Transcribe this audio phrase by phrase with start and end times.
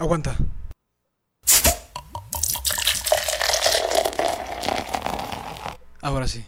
[0.00, 0.36] Aguanta.
[6.00, 6.44] Ahora sí.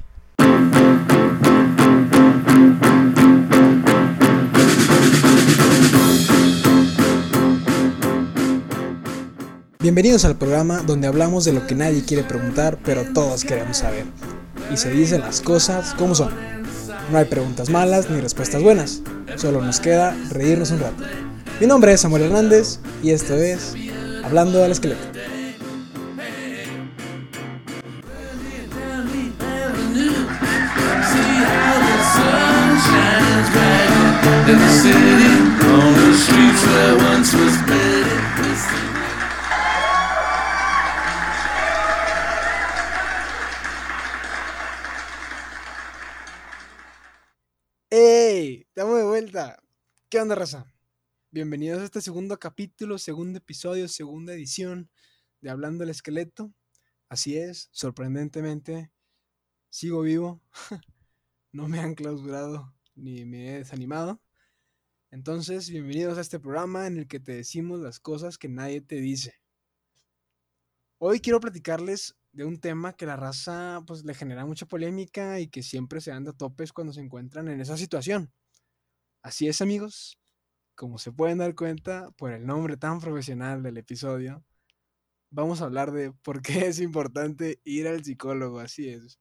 [9.81, 14.05] Bienvenidos al programa donde hablamos de lo que nadie quiere preguntar, pero todos queremos saber.
[14.73, 16.33] Y se dicen las cosas como son.
[17.11, 19.03] No hay preguntas malas ni respuestas buenas.
[19.35, 21.03] Solo nos queda reírnos un rato.
[21.61, 23.75] Mi nombre es Samuel Hernández y esto es
[24.25, 24.99] Hablando al Esqueleto.
[47.91, 48.65] ¡Ey!
[48.69, 49.63] Estamos de vuelta.
[50.09, 50.65] ¿Qué onda, raza?
[51.33, 54.91] Bienvenidos a este segundo capítulo, segundo episodio, segunda edición
[55.41, 56.53] de Hablando al Esqueleto.
[57.09, 58.91] Así es, sorprendentemente,
[59.69, 60.43] sigo vivo.
[61.53, 64.21] no me han clausurado ni me he desanimado.
[65.13, 68.97] Entonces, bienvenidos a este programa en el que te decimos las cosas que nadie te
[68.97, 69.41] dice.
[70.99, 75.47] Hoy quiero platicarles de un tema que la raza pues le genera mucha polémica y
[75.47, 78.33] que siempre se anda a topes cuando se encuentran en esa situación.
[79.23, 80.20] Así es, amigos.
[80.81, 84.43] Como se pueden dar cuenta por el nombre tan profesional del episodio,
[85.29, 89.21] vamos a hablar de por qué es importante ir al psicólogo, así es.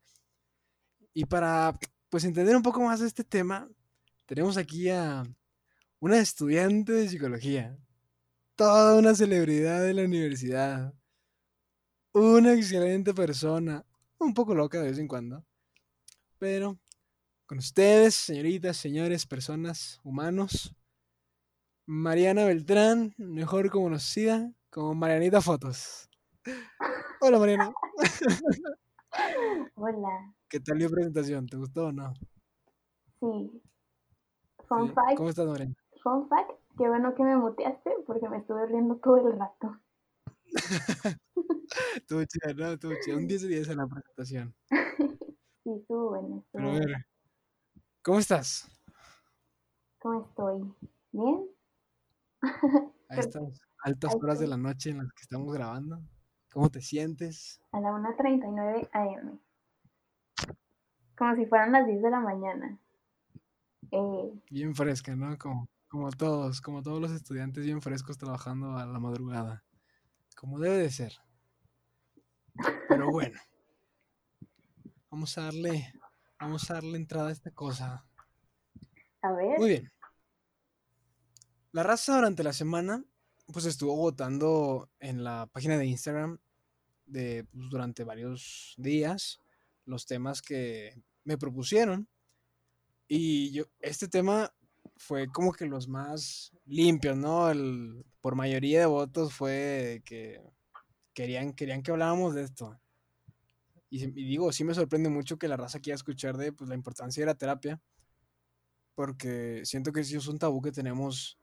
[1.13, 3.69] Y para pues entender un poco más de este tema,
[4.25, 5.25] tenemos aquí a
[5.99, 7.77] una estudiante de psicología,
[8.55, 10.93] toda una celebridad de la universidad,
[12.13, 13.85] una excelente persona,
[14.17, 15.45] un poco loca de vez en cuando,
[16.37, 16.79] pero
[17.45, 20.73] con ustedes, señoritas, señores, personas, humanos,
[21.99, 26.07] Mariana Beltrán, mejor conocida como Marianita Fotos.
[27.19, 27.73] Hola Mariana.
[29.73, 30.35] Hola.
[30.47, 31.47] ¿Qué tal la presentación?
[31.47, 32.13] ¿Te gustó o no?
[33.19, 33.63] Sí.
[34.67, 34.93] Fun Sí.
[34.93, 35.73] fact, ¿Cómo estás, Mariana?
[36.03, 39.79] fun fact, qué bueno que me muteaste porque me estuve riendo todo el rato.
[41.95, 42.73] Estuvo chida, ¿no?
[42.73, 43.17] Estuvo chida.
[43.17, 44.53] Un 10 de 10 en la presentación.
[45.63, 46.45] Sí, estuvo bueno.
[46.51, 47.05] Pero a ver,
[48.03, 48.69] ¿cómo estás?
[49.99, 50.71] ¿Cómo estoy?
[51.11, 51.49] ¿Bien?
[52.41, 56.01] A estas altas horas de la noche en las que estamos grabando.
[56.51, 57.61] ¿Cómo te sientes?
[57.71, 59.39] A la 1.39 am.
[61.17, 62.79] Como si fueran las 10 de la mañana.
[63.91, 65.37] Eh, Bien fresca, ¿no?
[65.37, 69.63] Como, como todos, como todos los estudiantes bien frescos trabajando a la madrugada.
[70.35, 71.13] Como debe de ser.
[72.87, 73.39] Pero bueno.
[75.11, 75.91] Vamos a darle,
[76.39, 78.05] vamos a darle entrada a esta cosa.
[79.21, 79.59] a ver.
[79.59, 79.91] Muy bien.
[81.71, 83.03] La raza durante la semana,
[83.51, 86.39] pues estuvo votando en la página de Instagram
[87.05, 89.41] de, pues, durante varios días
[89.85, 92.07] los temas que me propusieron.
[93.07, 94.53] Y yo, este tema
[94.97, 97.49] fue como que los más limpios, ¿no?
[97.49, 100.41] El- por mayoría de votos fue que
[101.13, 102.79] querían, querían que habláramos de esto.
[103.89, 106.75] Y, y digo, sí me sorprende mucho que la raza quiera escuchar de pues, la
[106.75, 107.81] importancia de la terapia
[108.95, 111.37] porque siento que sí es un tabú que tenemos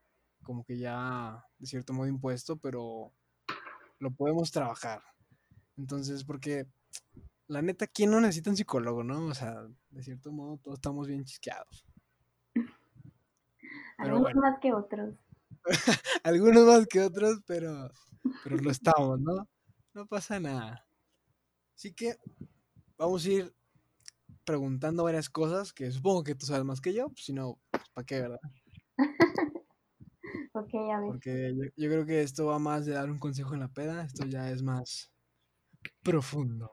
[0.47, 3.13] como que ya de cierto modo impuesto, pero
[3.99, 5.03] lo podemos trabajar.
[5.77, 6.67] Entonces, porque
[7.49, 9.27] la neta, ¿quién no necesita un psicólogo, no?
[9.27, 11.85] O sea, de cierto modo todos estamos bien chisqueados.
[12.55, 12.71] pero
[13.99, 14.41] Algunos bueno.
[14.41, 15.15] más que otros.
[16.23, 17.91] Algunos más que otros, pero,
[18.45, 19.49] pero lo estamos, ¿no?
[19.95, 20.87] No pasa nada.
[21.75, 22.17] Así que
[22.97, 23.55] vamos a ir
[24.45, 27.83] preguntando varias cosas que supongo que tú sabes más que yo, pues, si no, pues,
[27.93, 28.41] ¿para qué, verdad?
[30.57, 31.09] Ok, a ver.
[31.09, 34.03] Porque yo, yo creo que esto va más de dar un consejo en la peda,
[34.05, 35.13] esto ya es más
[36.03, 36.71] profundo.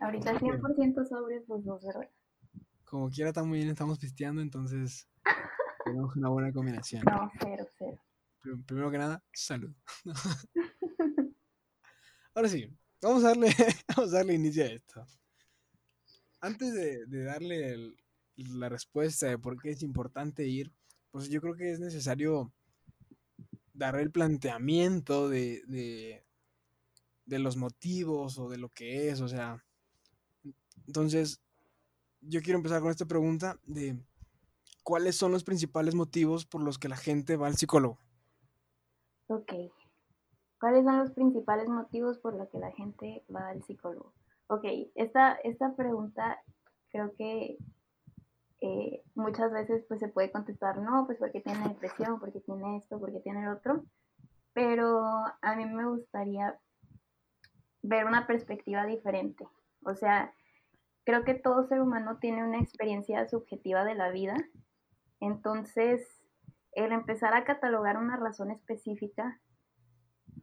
[0.00, 2.08] Ahorita 100% sobre los dos, ¿verdad?
[2.84, 5.08] Como quiera también estamos pisteando, entonces
[5.84, 7.02] tenemos una buena combinación.
[7.04, 7.98] No, cero, cero.
[8.40, 9.72] Prim- Primero que nada, salud.
[12.34, 12.70] Ahora sí,
[13.02, 13.48] vamos a darle,
[13.96, 15.06] vamos a darle inicio a esto.
[16.40, 17.96] Antes de, de darle el-
[18.36, 20.70] la respuesta de por qué es importante ir,
[21.16, 22.52] pues yo creo que es necesario
[23.72, 25.62] dar el planteamiento de,
[27.24, 29.64] de, los motivos o de lo que es, o sea.
[30.86, 31.40] Entonces,
[32.20, 33.98] yo quiero empezar con esta pregunta de
[34.82, 37.98] cuáles son los principales motivos por los que la gente va al psicólogo.
[39.28, 39.54] Ok.
[40.60, 44.12] ¿Cuáles son los principales motivos por los que la gente va al psicólogo?
[44.48, 44.64] Ok,
[44.94, 46.42] esta, esta pregunta
[46.90, 47.56] creo que
[48.60, 52.98] eh, muchas veces pues se puede contestar, no, pues porque tiene depresión, porque tiene esto,
[52.98, 53.84] porque tiene el otro.
[54.54, 55.02] pero
[55.42, 56.58] a mí me gustaría
[57.82, 59.46] ver una perspectiva diferente.
[59.84, 60.32] O sea,
[61.04, 64.34] creo que todo ser humano tiene una experiencia subjetiva de la vida.
[65.20, 66.24] Entonces,
[66.72, 69.40] el empezar a catalogar una razón específica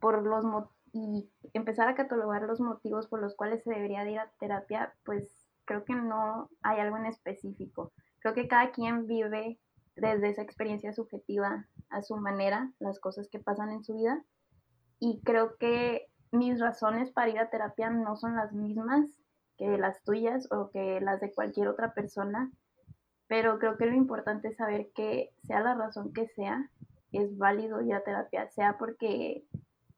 [0.00, 0.44] por los
[0.92, 5.48] y empezar a catalogar los motivos por los cuales se debería ir a terapia, pues
[5.64, 7.92] creo que no hay algo en específico.
[8.24, 9.60] Creo que cada quien vive
[9.96, 14.24] desde esa experiencia subjetiva a su manera las cosas que pasan en su vida.
[14.98, 19.20] Y creo que mis razones para ir a terapia no son las mismas
[19.58, 22.50] que las tuyas o que las de cualquier otra persona,
[23.26, 26.70] pero creo que lo importante es saber que sea la razón que sea,
[27.12, 29.44] es válido ir a terapia, sea porque,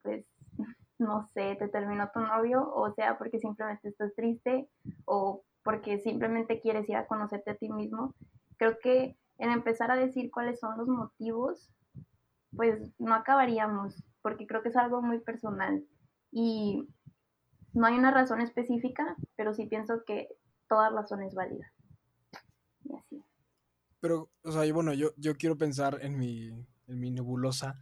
[0.02, 0.26] pues,
[0.98, 4.68] no sé, te terminó tu novio, o sea porque simplemente estás triste,
[5.04, 8.14] o porque simplemente quieres ir a conocerte a ti mismo.
[8.56, 11.72] Creo que en empezar a decir cuáles son los motivos,
[12.54, 15.84] pues no acabaríamos, porque creo que es algo muy personal.
[16.30, 16.86] Y
[17.72, 20.28] no hay una razón específica, pero sí pienso que
[20.68, 21.72] toda razón es válida.
[22.84, 23.24] Y así.
[23.98, 26.46] Pero, o sea, bueno, yo, yo quiero pensar en mi,
[26.86, 27.74] en mi nebulosa.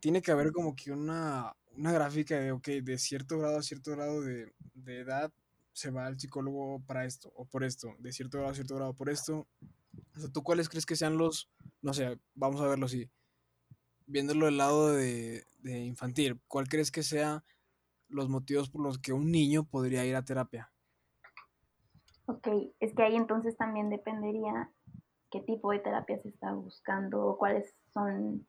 [0.00, 3.90] Tiene que haber como que una, una gráfica de, ok, de cierto grado a cierto
[3.92, 5.32] grado de, de edad
[5.80, 8.94] se va al psicólogo para esto o por esto, de cierto grado a cierto grado
[8.94, 9.46] por esto.
[10.14, 11.50] O sea, ¿tú cuáles crees que sean los,
[11.80, 13.10] no sé, vamos a verlo así,
[14.06, 17.42] viéndolo del lado de, de infantil, ¿cuál crees que sea
[18.08, 20.70] los motivos por los que un niño podría ir a terapia?
[22.26, 22.48] Ok,
[22.78, 24.70] es que ahí entonces también dependería
[25.30, 28.46] qué tipo de terapia se está buscando o cuáles son,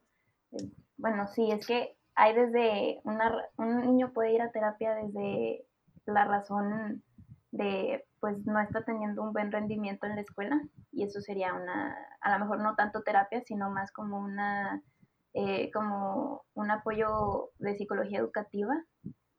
[0.52, 5.64] eh, bueno, sí, es que hay desde, una, un niño puede ir a terapia desde
[6.06, 7.02] la razón
[7.52, 10.60] de, pues no está teniendo un buen rendimiento en la escuela
[10.90, 14.82] y eso sería una, a lo mejor no tanto terapia, sino más como una,
[15.34, 18.74] eh, como un apoyo de psicología educativa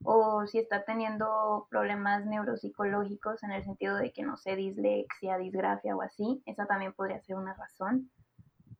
[0.04, 5.95] o si está teniendo problemas neuropsicológicos en el sentido de que no sé, dislexia, disgrafia
[5.95, 8.12] o así, esa también podría ser una razón.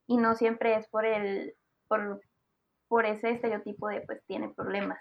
[0.06, 1.56] Y no siempre es por el
[1.88, 2.22] por,
[2.88, 5.00] por ese estereotipo de pues tiene problemas.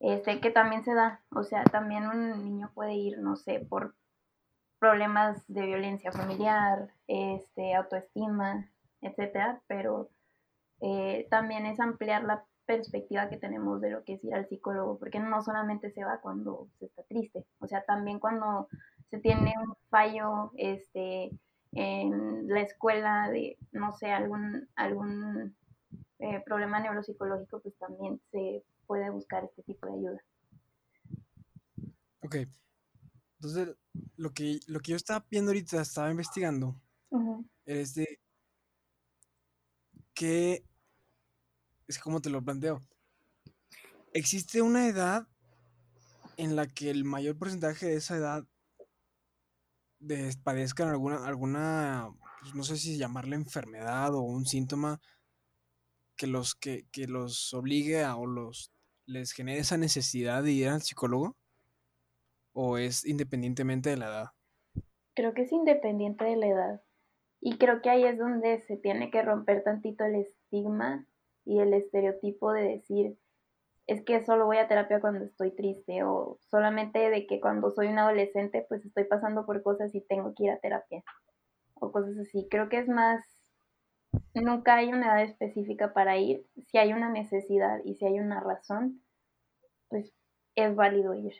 [0.00, 3.94] Este que también se da, o sea, también un niño puede ir, no sé, por
[4.78, 8.70] problemas de violencia familiar, este, autoestima,
[9.02, 10.08] etcétera, pero
[10.80, 14.98] eh, también es ampliar la perspectiva que tenemos de lo que es ir al psicólogo,
[14.98, 18.68] porque no solamente se va cuando se está triste, o sea, también cuando
[19.10, 21.30] se tiene un fallo este,
[21.72, 25.54] en la escuela de, no sé, algún, algún
[26.20, 30.24] eh, problema neuropsicológico, pues también se puede buscar este tipo de ayuda.
[32.22, 32.36] Ok.
[33.36, 33.76] Entonces,
[34.16, 36.74] lo que, lo que yo estaba viendo ahorita, estaba investigando,
[37.64, 38.18] es de
[40.12, 40.64] que
[41.86, 42.80] es como te lo planteo.
[44.12, 45.28] Existe una edad
[46.36, 48.44] en la que el mayor porcentaje de esa edad
[50.42, 52.10] padezcan alguna, alguna
[52.40, 55.00] pues, no sé si llamarle enfermedad o un síntoma
[56.16, 58.72] que los, que, que los obligue a, o los
[59.10, 61.36] les genere esa necesidad de ir al psicólogo?
[62.52, 64.26] ¿O es independientemente de la edad?
[65.14, 66.82] Creo que es independiente de la edad.
[67.40, 71.06] Y creo que ahí es donde se tiene que romper tantito el estigma
[71.44, 73.18] y el estereotipo de decir,
[73.86, 77.88] es que solo voy a terapia cuando estoy triste o solamente de que cuando soy
[77.88, 81.02] un adolescente pues estoy pasando por cosas y tengo que ir a terapia
[81.74, 82.46] o cosas así.
[82.50, 83.24] Creo que es más,
[84.34, 86.46] nunca hay una edad específica para ir.
[86.68, 89.02] Si hay una necesidad y si hay una razón,
[89.90, 90.14] pues
[90.54, 91.34] es válido ir.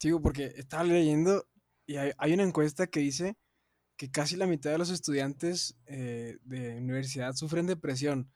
[0.00, 1.46] Digo, porque estaba leyendo
[1.86, 3.36] y hay una encuesta que dice
[3.96, 8.30] que casi la mitad de los estudiantes eh, de universidad sufren depresión.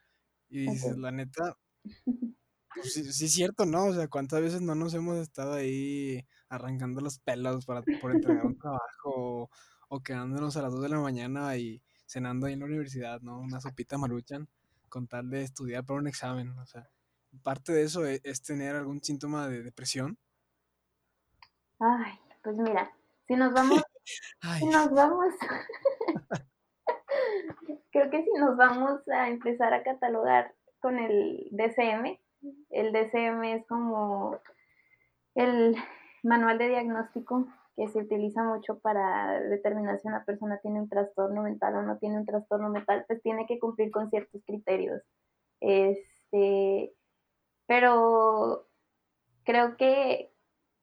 [0.49, 1.57] Y dices, la neta,
[2.75, 3.87] pues sí, es cierto, ¿no?
[3.87, 8.45] O sea, ¿cuántas veces no nos hemos estado ahí arrancando los pelos para, por entregar
[8.45, 9.51] un trabajo
[9.89, 13.39] o, quedándonos a las 2 de la mañana y cenando ahí en la universidad, ¿no?
[13.39, 14.49] Una sopita maruchan
[14.89, 16.91] con tal de estudiar para un examen, o sea,
[17.43, 20.19] parte de eso es, es tener algún síntoma de depresión.
[21.79, 22.13] Ay,
[22.43, 22.93] pues mira,
[23.27, 23.83] si nos vamos
[24.59, 25.35] si nos vamos,
[27.93, 32.19] creo que si nos vamos a empezar a catalogar con el DCM,
[32.71, 34.41] el DCM es como
[35.35, 35.77] el
[36.23, 37.47] manual de diagnóstico
[37.77, 41.99] que se utiliza mucho para determinar si una persona tiene un trastorno mental o no
[41.99, 45.03] tiene un trastorno mental, pues tiene que cumplir con ciertos criterios.
[45.61, 46.93] Este,
[47.73, 48.67] pero
[49.45, 50.31] creo que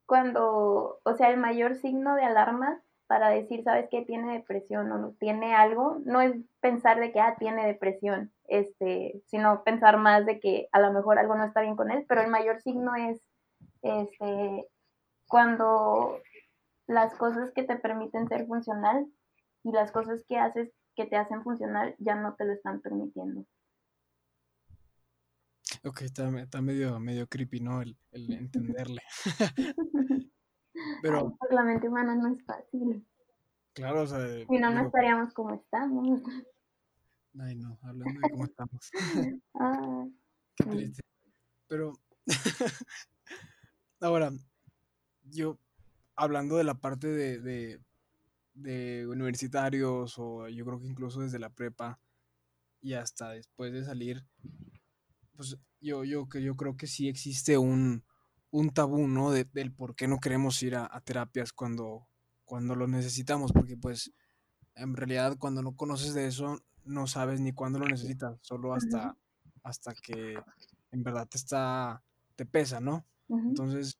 [0.06, 4.98] cuando, o sea, el mayor signo de alarma para decir, sabes que tiene depresión o
[4.98, 10.26] no tiene algo, no es pensar de que, ah, tiene depresión, este, sino pensar más
[10.26, 12.96] de que a lo mejor algo no está bien con él, pero el mayor signo
[12.96, 13.22] es,
[13.82, 14.66] este,
[15.28, 16.18] cuando
[16.88, 19.06] las cosas que te permiten ser funcional
[19.62, 23.44] y las cosas que haces que te hacen funcional ya no te lo están permitiendo.
[25.82, 27.80] Ok, está, medio, medio creepy, ¿no?
[27.80, 28.32] El, el
[28.88, 29.02] entenderle.
[31.02, 31.36] Pero.
[31.50, 33.06] La mente humana no es fácil.
[33.72, 34.18] Claro, o sea.
[34.46, 36.22] Si no, no estaríamos como estamos.
[37.38, 38.90] Ay, no, hablando de cómo estamos.
[39.54, 40.06] ah,
[40.56, 41.02] Qué triste.
[41.66, 41.92] Pero.
[44.00, 44.30] Ahora,
[45.24, 45.58] yo,
[46.16, 47.80] hablando de la parte de, de,
[48.54, 51.98] de, universitarios, o yo creo que incluso desde la prepa
[52.80, 54.24] y hasta después de salir,
[55.36, 58.04] pues yo, yo, yo creo que sí existe un,
[58.50, 59.30] un tabú, ¿no?
[59.30, 62.06] De, del por qué no queremos ir a, terapias cuando,
[62.44, 64.12] cuando lo necesitamos, porque pues
[64.74, 69.16] en realidad cuando no conoces de eso no sabes ni cuándo lo necesitas, solo hasta,
[69.62, 70.38] hasta que
[70.90, 72.02] en verdad te está,
[72.36, 73.04] te pesa, ¿no?
[73.28, 73.96] Entonces,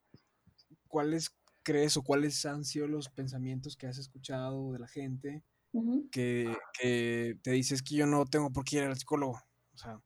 [0.88, 1.30] ¿cuáles
[1.62, 5.44] crees o cuáles han sido los pensamientos que has escuchado de la gente
[6.10, 9.40] que, que, te dices que yo no tengo por qué ir al psicólogo?
[9.72, 10.00] O sea,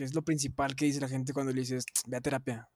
[0.00, 2.70] ¿qué es lo principal que dice la gente cuando le dices, ve a terapia?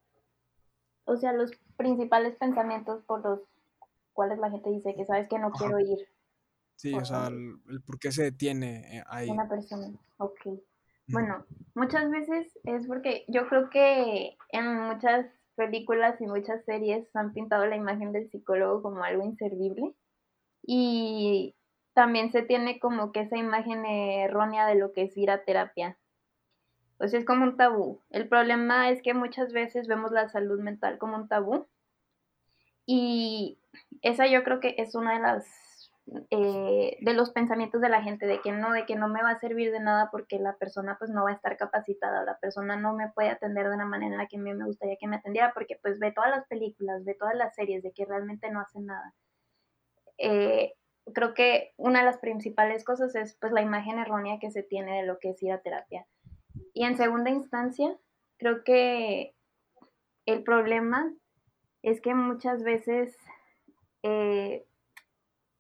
[1.07, 3.41] o sea, los principales pensamientos por los
[4.13, 6.07] cuales la gente dice que sabes que no quiero ir.
[6.77, 9.31] Sí, o sea, el, por qué se detiene eh, ahí.
[9.31, 9.89] Una persona,
[10.19, 10.39] ok.
[11.09, 17.33] Bueno, muchas veces es porque yo creo que en muchas películas y muchas series han
[17.33, 19.95] pintado la imagen del psicólogo como algo inservible
[20.63, 21.55] y
[21.95, 25.99] también se tiene como que esa imagen errónea de lo que es ir a terapia.
[27.05, 28.01] O es como un tabú.
[28.11, 31.67] El problema es que muchas veces vemos la salud mental como un tabú.
[32.87, 33.59] Y
[34.03, 35.91] esa yo creo que es una de las
[36.31, 39.31] eh, de los pensamientos de la gente de que no, de que no me va
[39.31, 42.77] a servir de nada porque la persona pues no va a estar capacitada, la persona
[42.77, 45.07] no me puede atender de una manera en la que a mí me gustaría que
[45.07, 48.51] me atendiera porque pues ve todas las películas, ve todas las series de que realmente
[48.51, 49.15] no hacen nada.
[50.19, 50.75] Eh,
[51.15, 54.99] creo que una de las principales cosas es pues la imagen errónea que se tiene
[54.99, 56.07] de lo que es ir a terapia.
[56.75, 57.97] Y en segunda instancia,
[58.37, 59.35] creo que
[60.27, 61.13] el problema
[61.83, 63.17] es que muchas veces
[64.03, 64.67] eh,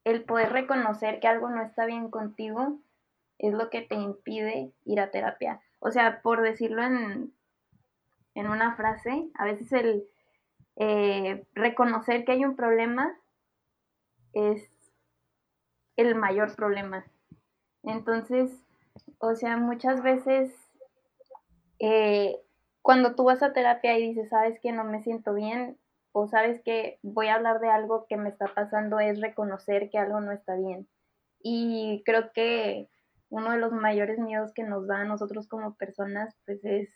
[0.05, 2.79] el poder reconocer que algo no está bien contigo
[3.39, 5.61] es lo que te impide ir a terapia.
[5.79, 7.33] O sea, por decirlo en,
[8.35, 10.09] en una frase, a veces el
[10.77, 13.17] eh, reconocer que hay un problema
[14.33, 14.69] es
[15.97, 17.05] el mayor problema.
[17.85, 18.51] Entonces,
[19.19, 20.64] o sea, muchas veces
[21.79, 22.41] eh,
[22.83, 25.79] cuando tú vas a terapia y dices, sabes que no me siento bien
[26.13, 29.99] o sabes que voy a hablar de algo que me está pasando, es reconocer que
[29.99, 30.89] algo no está bien.
[31.41, 32.89] Y creo que
[33.31, 36.89] uno de los mayores miedos que nos da a nosotros como personas, pues es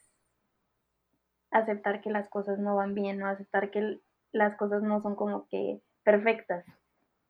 [1.51, 3.27] aceptar que las cosas no van bien, ¿no?
[3.27, 3.99] Aceptar que
[4.33, 6.65] las cosas no son como que perfectas.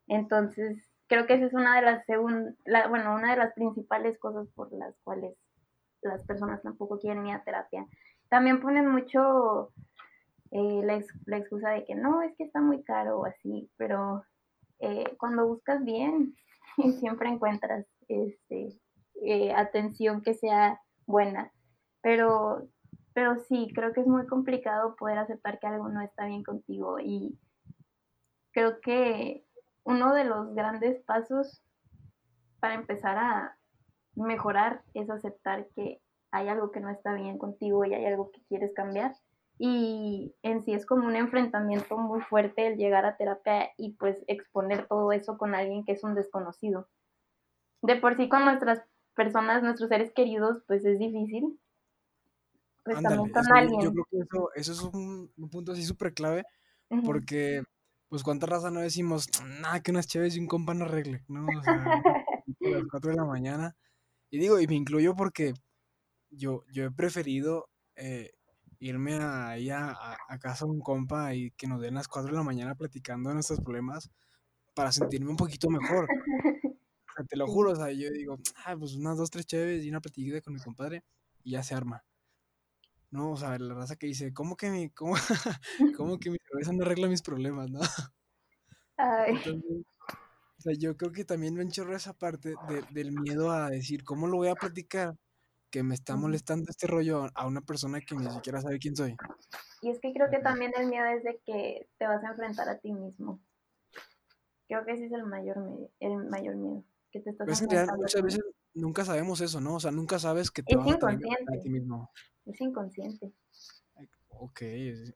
[0.08, 2.04] Entonces, creo que esa es una de las
[2.88, 5.36] bueno, una de las principales cosas por las cuales
[6.02, 7.86] las personas tampoco quieren ir a terapia.
[8.28, 9.72] También ponen mucho
[10.50, 14.24] eh, la, excusa de que no, es que está muy caro o así, pero
[14.80, 16.34] eh, cuando buscas bien,
[17.00, 18.78] siempre encuentras este,
[19.22, 21.52] eh, atención que sea buena.
[22.00, 22.68] Pero,
[23.12, 26.98] pero sí, creo que es muy complicado poder aceptar que algo no está bien contigo
[27.00, 27.36] y
[28.52, 29.44] creo que
[29.84, 31.62] uno de los grandes pasos
[32.60, 33.57] para empezar a,
[34.22, 38.42] mejorar es aceptar que hay algo que no está bien contigo y hay algo que
[38.48, 39.14] quieres cambiar.
[39.58, 44.24] Y en sí es como un enfrentamiento muy fuerte el llegar a terapia y pues
[44.28, 46.88] exponer todo eso con alguien que es un desconocido.
[47.82, 48.82] De por sí con nuestras
[49.14, 51.58] personas, nuestros seres queridos, pues es difícil.
[52.84, 53.80] Pues también con alguien.
[53.80, 56.44] Yo creo que eso, eso es un, punto así súper clave
[57.04, 57.62] porque
[58.08, 59.28] pues cuánta raza no decimos,
[59.60, 61.46] nada, que unas chéves y un compa no arregle, ¿no?
[61.46, 62.02] O sea, a
[62.60, 63.76] las 4 de la mañana
[64.30, 65.54] y digo, y me incluyo porque
[66.30, 68.30] yo, yo he preferido eh,
[68.80, 69.96] irme ahí a,
[70.28, 73.30] a, casa de un compa y que nos den las 4 de la mañana platicando
[73.30, 74.10] de nuestros problemas
[74.74, 76.06] para sentirme un poquito mejor.
[77.28, 80.00] te lo juro, o sea, yo digo, ah, pues unas dos, tres chéves y una
[80.00, 81.02] platiquita con mi compadre
[81.42, 82.04] y ya se arma.
[83.10, 85.14] No, o sea, la raza que dice, ¿cómo que mi, cómo,
[85.96, 87.80] cómo que mi cerveza no arregla mis problemas, no?
[89.26, 89.84] Entonces,
[90.58, 92.54] o sea, yo creo que también me enchorro esa parte
[92.90, 95.14] del miedo a decir, ¿cómo lo voy a platicar?
[95.70, 99.16] Que me está molestando este rollo a una persona que ni siquiera sabe quién soy.
[99.82, 102.68] Y es que creo que también el miedo es de que te vas a enfrentar
[102.68, 103.40] a ti mismo.
[104.66, 106.84] Creo que ese es el mayor, el mayor miedo.
[107.10, 108.40] Que te estás Pero es que muchas veces
[108.74, 109.74] nunca sabemos eso, ¿no?
[109.76, 111.56] O sea, nunca sabes que te Es vas inconsciente.
[111.56, 112.10] a ti mismo.
[112.46, 113.32] Es inconsciente.
[114.30, 114.60] Ok,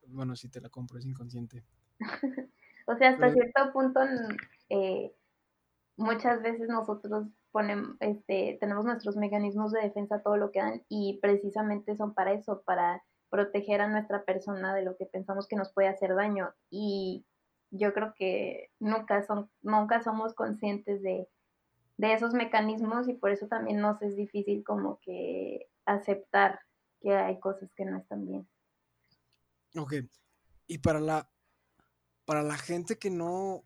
[0.08, 1.64] bueno, sí te la compro, es inconsciente.
[2.84, 4.00] O sea, hasta Pero- cierto punto,
[4.68, 5.14] eh,
[6.02, 11.18] muchas veces nosotros ponemos, este, tenemos nuestros mecanismos de defensa todo lo que dan y
[11.21, 15.73] precisamente son para eso, para proteger a nuestra persona de lo que pensamos que nos
[15.73, 16.52] puede hacer daño.
[16.71, 17.25] Y
[17.71, 21.28] yo creo que nunca, son, nunca somos conscientes de,
[21.97, 26.61] de esos mecanismos y por eso también nos es difícil como que aceptar
[27.00, 28.49] que hay cosas que no están bien.
[29.76, 29.94] Ok,
[30.66, 31.30] y para la,
[32.25, 33.64] para la gente que no,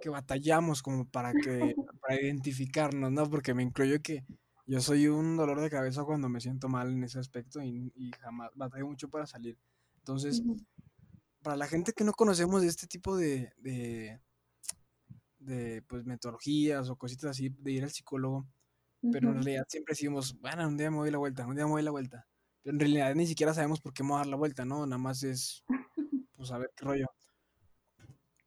[0.00, 3.28] que batallamos como para que, para identificarnos, ¿no?
[3.28, 4.24] Porque me incluyo que
[4.66, 8.10] yo soy un dolor de cabeza cuando me siento mal en ese aspecto y, y
[8.20, 9.58] jamás batallo mucho para salir.
[9.98, 10.42] Entonces,
[11.42, 14.20] para la gente que no conocemos de este tipo de, de,
[15.38, 18.46] de, pues, metodologías o cositas así, de ir al psicólogo,
[19.10, 21.72] pero en realidad siempre decimos, bueno, un día me doy la vuelta, un día me
[21.72, 22.26] doy la vuelta.
[22.62, 24.84] Pero en realidad ni siquiera sabemos por qué me voy a dar la vuelta, ¿no?
[24.86, 25.64] Nada más es,
[26.36, 27.06] pues, a ver qué rollo.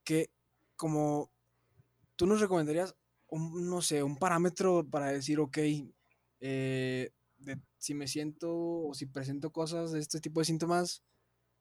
[0.03, 0.29] Que,
[0.75, 1.31] como,
[2.24, 2.96] tú nos recomendarías,
[3.27, 5.58] un, no sé, un parámetro para decir, ok,
[6.39, 11.03] eh, de- si me siento o si presento cosas de este tipo de síntomas,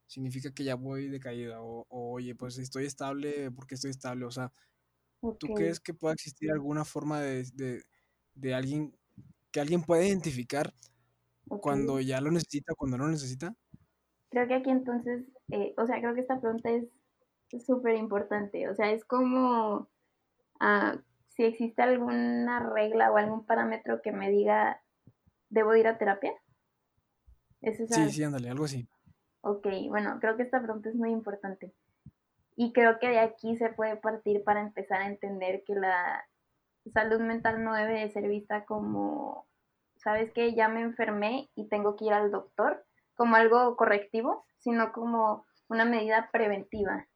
[0.07, 1.61] significa que ya voy de caída.
[1.62, 4.25] O, o, oye, pues estoy estable porque estoy estable.
[4.25, 4.52] O sea,
[5.38, 7.83] ¿tú crees que pueda existir alguna forma de, de,
[8.35, 8.97] de alguien,
[9.50, 10.73] que alguien pueda identificar
[11.61, 13.57] cuando ya lo necesita, cuando no lo necesita?
[14.31, 16.87] Creo que aquí entonces, eh, o sea, creo que esta pregunta es
[17.66, 18.69] súper importante.
[18.69, 19.91] O sea, es como
[20.62, 20.97] ah,
[21.28, 24.81] si existe alguna regla o algún parámetro que me diga,
[25.50, 26.33] ¿debo de ir a terapia?
[27.61, 28.88] Eso es Sí, sí, ándale, algo así.
[29.42, 31.75] Ok, bueno, creo que esta pregunta es muy importante.
[32.54, 36.25] Y creo que de aquí se puede partir para empezar a entender que la
[36.92, 39.47] salud mental no debe de ser vista como,
[39.97, 40.54] ¿sabes qué?
[40.54, 42.85] Ya me enfermé y tengo que ir al doctor,
[43.15, 47.08] como algo correctivo, sino como una medida preventiva.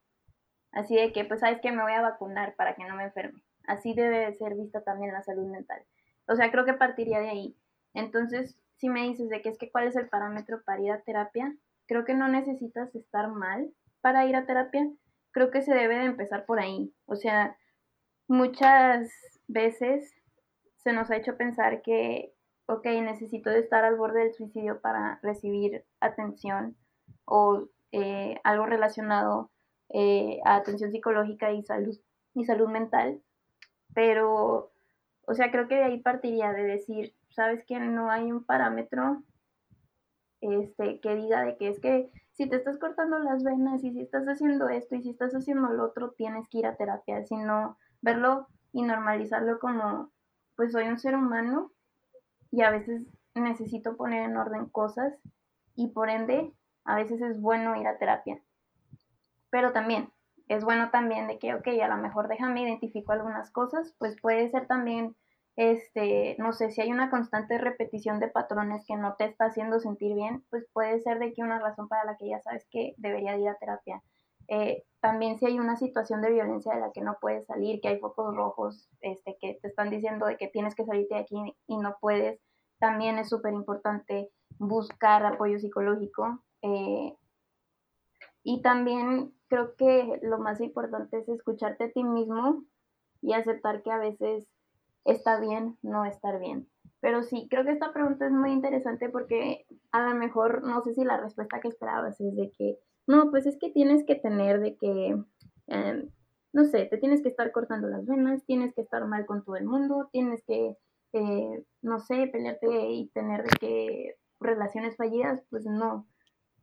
[0.71, 1.71] Así de que, pues, ¿sabes qué?
[1.71, 3.41] Me voy a vacunar para que no me enferme.
[3.67, 5.83] Así debe de ser vista también la salud mental.
[6.27, 7.55] O sea, creo que partiría de ahí.
[7.93, 11.01] Entonces, si me dices de que es que cuál es el parámetro para ir a
[11.01, 11.55] terapia,
[11.87, 14.89] creo que no necesitas estar mal para ir a terapia.
[15.31, 16.93] Creo que se debe de empezar por ahí.
[17.05, 17.57] O sea,
[18.27, 19.11] muchas
[19.47, 20.13] veces
[20.77, 22.33] se nos ha hecho pensar que,
[22.67, 26.75] ok, necesito de estar al borde del suicidio para recibir atención
[27.25, 29.51] o eh, algo relacionado
[29.89, 31.97] eh, a atención psicológica y salud,
[32.33, 33.21] y salud mental.
[33.93, 34.71] Pero,
[35.25, 39.23] o sea, creo que de ahí partiría de decir, sabes que no hay un parámetro
[40.41, 44.01] este, que diga de que es que si te estás cortando las venas y si
[44.01, 47.77] estás haciendo esto y si estás haciendo lo otro, tienes que ir a terapia, sino
[48.01, 50.11] verlo y normalizarlo como,
[50.55, 51.71] pues soy un ser humano
[52.51, 55.13] y a veces necesito poner en orden cosas
[55.75, 56.53] y por ende
[56.85, 58.39] a veces es bueno ir a terapia.
[59.49, 60.11] Pero también
[60.47, 64.49] es bueno también de que, ok, a lo mejor déjame identifico algunas cosas, pues puede
[64.49, 65.15] ser también
[65.57, 69.79] este, no sé, si hay una constante repetición de patrones que no te está haciendo
[69.79, 72.93] sentir bien, pues puede ser de que una razón para la que ya sabes que
[72.97, 74.03] debería ir a terapia.
[74.49, 77.87] Eh, también si hay una situación de violencia de la que no puedes salir, que
[77.87, 81.35] hay focos rojos este, que te están diciendo de que tienes que salirte de aquí
[81.65, 82.39] y no puedes,
[82.79, 84.29] también es súper importante
[84.59, 86.43] buscar apoyo psicológico.
[86.61, 87.15] Eh,
[88.43, 92.63] y también creo que lo más importante es escucharte a ti mismo
[93.21, 94.47] y aceptar que a veces
[95.05, 96.67] está bien no estar bien.
[96.99, 100.93] Pero sí, creo que esta pregunta es muy interesante porque a lo mejor no sé
[100.93, 104.59] si la respuesta que esperabas es de que, no, pues es que tienes que tener
[104.59, 105.15] de que,
[105.67, 106.09] eh,
[106.53, 109.55] no sé, te tienes que estar cortando las venas, tienes que estar mal con todo
[109.55, 110.75] el mundo, tienes que,
[111.13, 116.07] eh, no sé, pelearte y tener de que relaciones fallidas, pues no.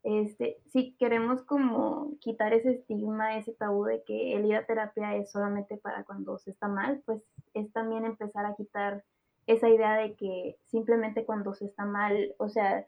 [0.04, 5.16] Este, si queremos como quitar ese estigma, ese tabú de que el ir a terapia
[5.16, 7.22] es solamente para cuando se está mal, pues
[7.54, 9.04] es también empezar a quitar
[9.46, 12.86] esa idea de que simplemente cuando se está mal, o sea,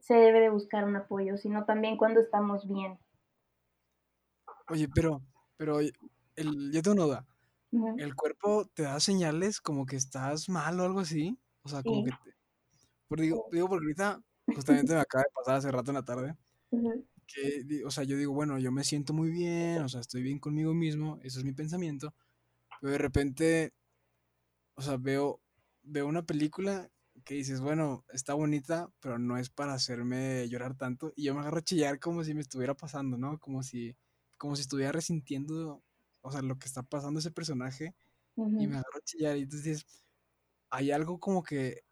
[0.00, 2.98] se debe de buscar un apoyo, sino también cuando estamos bien.
[4.68, 5.22] Oye, pero,
[5.56, 7.26] pero el, yo tengo una duda.
[7.98, 11.38] ¿El cuerpo te da señales como que estás mal o algo así?
[11.62, 12.04] O sea, como Sí.
[12.04, 12.10] que...
[12.30, 12.36] te-
[13.08, 14.22] por digo, digo, porque ahorita
[14.54, 16.36] justamente me acaba de pasar hace rato en la tarde,
[17.26, 20.38] que, o sea, yo digo, bueno, yo me siento muy bien, o sea, estoy bien
[20.38, 22.14] conmigo mismo, eso es mi pensamiento,
[22.80, 23.72] pero de repente,
[24.74, 25.40] o sea, veo,
[25.82, 26.90] veo una película
[27.24, 31.40] que dices, bueno, está bonita, pero no es para hacerme llorar tanto, y yo me
[31.40, 33.38] agarro a chillar como si me estuviera pasando, ¿no?
[33.38, 33.96] Como si,
[34.38, 35.82] como si estuviera resintiendo
[36.22, 37.94] o sea, lo que está pasando ese personaje
[38.36, 39.36] y me agarro a chillar.
[39.36, 39.84] Y entonces
[40.70, 41.82] hay algo como que,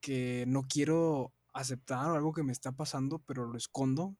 [0.00, 4.16] que no quiero aceptar o algo que me está pasando, pero lo escondo.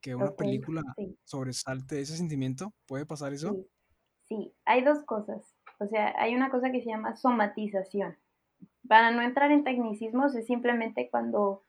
[0.00, 0.82] Que una película
[1.22, 2.74] sobresalte ese sentimiento.
[2.86, 3.54] ¿Puede pasar eso?
[4.28, 5.54] sí, hay dos cosas.
[5.78, 8.16] O sea, hay una cosa que se llama somatización.
[8.88, 11.62] Para no entrar en tecnicismos, es simplemente cuando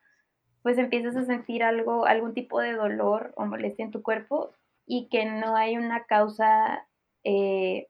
[0.63, 4.52] pues empiezas a sentir algo, algún tipo de dolor o molestia en tu cuerpo
[4.86, 6.88] y que no hay una causa
[7.23, 7.89] eh,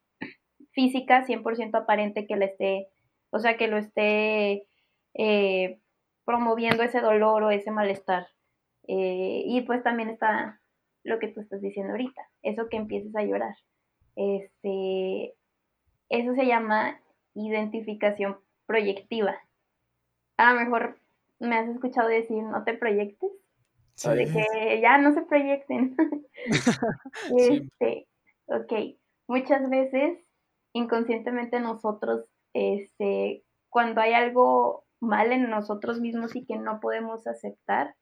[0.71, 2.89] física 100% aparente que le esté,
[3.29, 4.67] o sea, que lo esté
[5.13, 5.79] eh,
[6.25, 8.27] promoviendo ese dolor o ese malestar.
[8.87, 10.59] Eh, y pues también está
[11.03, 13.55] lo que tú estás diciendo ahorita, eso que empieces a llorar.
[14.15, 15.35] Este,
[16.09, 16.99] eso se llama
[17.33, 19.35] identificación proyectiva.
[20.37, 20.99] A lo mejor
[21.39, 23.31] me has escuchado decir no te proyectes.
[24.05, 25.95] O de que ya no se proyecten.
[27.37, 28.07] este,
[28.47, 28.73] ok.
[29.27, 30.19] Muchas veces,
[30.73, 37.95] inconscientemente nosotros, este, cuando hay algo mal en nosotros mismos y que no podemos aceptar,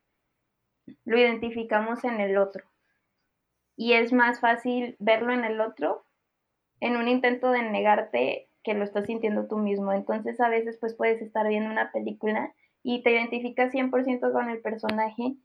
[1.04, 2.66] lo identificamos en el otro.
[3.76, 6.06] Y es más fácil verlo en el otro
[6.80, 9.92] en un intento de negarte que lo estás sintiendo tú mismo.
[9.92, 14.62] Entonces a veces pues puedes estar viendo una película y te identificas 100% con el
[14.62, 15.36] personaje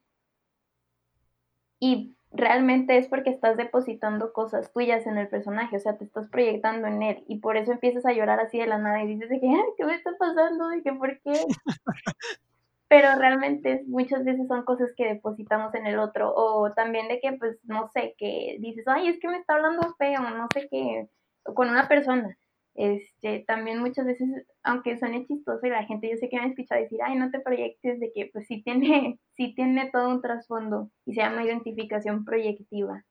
[1.86, 6.28] y realmente es porque estás depositando cosas tuyas en el personaje, o sea, te estás
[6.28, 9.28] proyectando en él y por eso empiezas a llorar así de la nada y dices
[9.28, 10.68] de que, ¿qué me está pasando?
[10.68, 11.32] ¿De que por qué?
[12.88, 17.32] Pero realmente muchas veces son cosas que depositamos en el otro o también de que,
[17.34, 21.08] pues, no sé, que dices, ay, es que me está hablando feo, no sé qué,
[21.54, 22.36] con una persona
[22.76, 24.28] este, también muchas veces,
[24.62, 27.30] aunque suene chistoso y la gente yo sé que me ha escuchado decir, ay, no
[27.30, 31.44] te proyectes de que pues sí tiene, sí tiene todo un trasfondo y se llama
[31.44, 33.04] identificación proyectiva.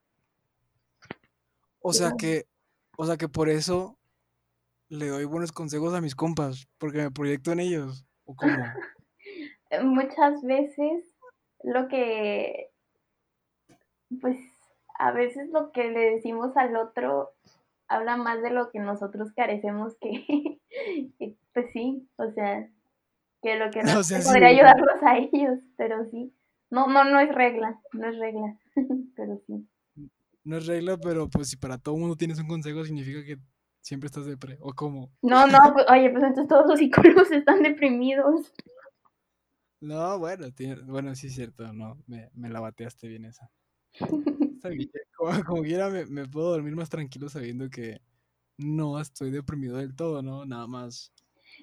[1.79, 2.45] O sea que,
[2.97, 3.97] o sea que por eso
[4.87, 8.55] le doy buenos consejos a mis compas, porque me proyecto en ellos, ¿o cómo?
[9.83, 11.05] Muchas veces
[11.63, 12.69] lo que,
[14.21, 14.37] pues
[14.99, 17.33] a veces lo que le decimos al otro
[17.87, 20.59] habla más de lo que nosotros carecemos que,
[21.53, 22.69] pues sí, o sea,
[23.41, 26.33] que lo que nos podría ayudarlos a ellos, pero sí.
[26.71, 28.59] No, no, no es regla, no es regla,
[29.15, 29.67] pero sí.
[30.43, 33.37] No es regla, pero pues si para todo mundo tienes un consejo significa que
[33.81, 35.11] siempre estás depre, ¿o cómo?
[35.21, 38.53] No, no, pues, oye, pues entonces todos los psicólogos están deprimidos.
[39.79, 40.47] No, bueno,
[40.87, 43.51] bueno, sí es cierto, no, me, me la bateaste bien esa.
[45.47, 48.01] como, quiera me, puedo dormir más tranquilo sabiendo que
[48.57, 50.45] no estoy deprimido del todo, ¿no?
[50.45, 51.13] Nada más.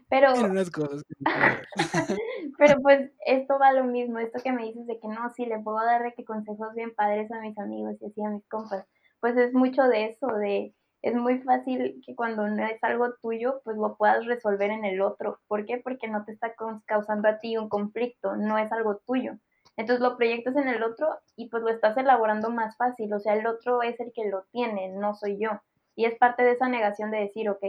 [0.08, 0.32] Pero,
[2.58, 5.58] pero pues esto va lo mismo, esto que me dices de que no, sí, le
[5.60, 8.86] puedo dar de que consejos bien padres a mis amigos y así a mis compas,
[9.20, 13.60] pues es mucho de eso, de es muy fácil que cuando no es algo tuyo,
[13.64, 15.40] pues lo puedas resolver en el otro.
[15.48, 15.78] ¿Por qué?
[15.78, 16.54] Porque no te está
[16.86, 19.32] causando a ti un conflicto, no es algo tuyo.
[19.76, 23.34] Entonces lo proyectas en el otro y pues lo estás elaborando más fácil, o sea,
[23.34, 25.50] el otro es el que lo tiene, no soy yo.
[25.94, 27.62] Y es parte de esa negación de decir, ok,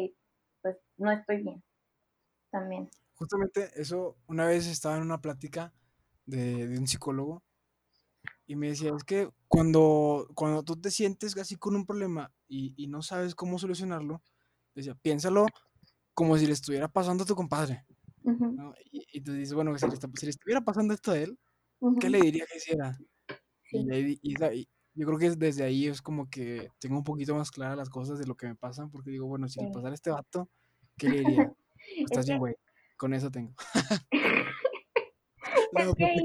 [0.61, 1.63] pues no estoy bien.
[2.51, 2.89] También.
[3.15, 5.73] Justamente eso, una vez estaba en una plática
[6.25, 7.43] de, un psicólogo
[8.45, 12.87] y me decía, es que cuando, cuando tú te sientes así con un problema y,
[12.87, 14.21] no sabes cómo solucionarlo,
[14.75, 15.45] decía, piénsalo
[16.13, 17.85] como si le estuviera pasando a tu compadre.
[18.91, 21.37] y, tú dices, bueno, si le, si le, estuviera pasando esto a él,
[21.99, 22.97] ¿Qué le diría que hiciera?
[23.71, 27.89] Y, yo creo que desde ahí es como que tengo un poquito más claras las
[27.89, 30.49] cosas de lo que me pasan, porque digo, bueno, si le pasara a este vato,
[30.97, 31.51] ¿qué le diría?
[31.97, 32.55] Estás bien, güey.
[32.95, 33.53] Con eso tengo.
[35.73, 36.21] no, pues,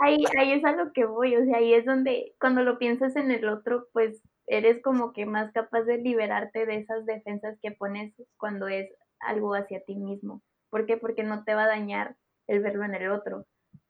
[0.00, 3.16] ahí, ahí es a lo que voy, o sea, ahí es donde cuando lo piensas
[3.16, 7.72] en el otro, pues eres como que más capaz de liberarte de esas defensas que
[7.72, 8.88] pones cuando es
[9.18, 10.40] algo hacia ti mismo.
[10.70, 10.96] ¿Por qué?
[10.96, 12.16] Porque no te va a dañar
[12.46, 13.44] el verlo en el otro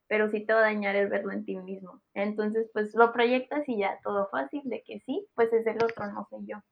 [0.09, 2.03] pero sí te va a dañar el verlo en ti mismo.
[2.15, 6.13] Entonces, pues lo proyectas y ya, todo fácil de que sí, pues es el otro,
[6.13, 6.63] no soy yo.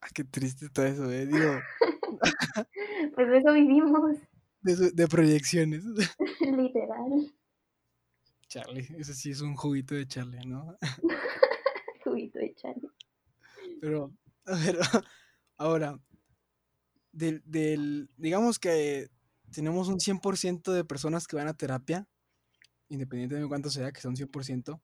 [0.00, 1.60] Ah, qué triste está eso, eh, digo.
[3.14, 4.16] pues de eso vivimos.
[4.60, 5.84] De, de proyecciones.
[6.40, 7.32] Literal.
[8.48, 10.76] Charlie, ese sí es un juguito de Charlie, ¿no?
[12.04, 12.88] juguito de Charlie.
[13.80, 14.12] Pero,
[14.46, 14.78] a ver,
[15.58, 16.00] ahora,
[17.12, 19.08] del, del, digamos que
[19.52, 22.06] tenemos un 100% de personas que van a terapia,
[22.88, 24.80] independientemente de cuánto sea, que sea un 100%.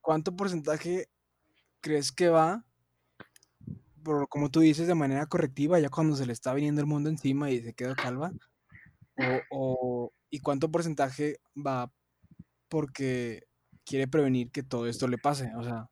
[0.00, 1.08] ¿Cuánto porcentaje
[1.80, 2.64] crees que va,
[4.02, 7.08] por, como tú dices, de manera correctiva, ya cuando se le está viniendo el mundo
[7.08, 8.32] encima y se queda calva?
[9.50, 11.92] O, ¿Y cuánto porcentaje va
[12.68, 13.44] porque
[13.84, 15.52] quiere prevenir que todo esto le pase?
[15.56, 15.88] O sea,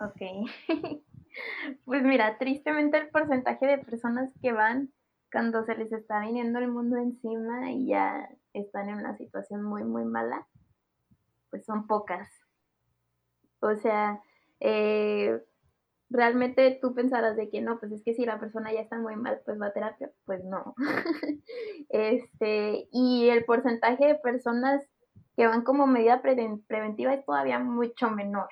[0.00, 0.48] Ok.
[1.84, 4.90] pues mira, tristemente el porcentaje de personas que van
[5.32, 9.84] cuando se les está viniendo el mundo encima y ya están en una situación muy,
[9.84, 10.46] muy mala,
[11.50, 12.28] pues son pocas.
[13.60, 14.20] O sea,
[14.60, 15.40] eh,
[16.08, 19.16] realmente tú pensarás de que no, pues es que si la persona ya está muy
[19.16, 20.74] mal, pues va a terapia, pues no.
[21.88, 24.84] este, y el porcentaje de personas
[25.36, 28.48] que van como medida preventiva es todavía mucho menor.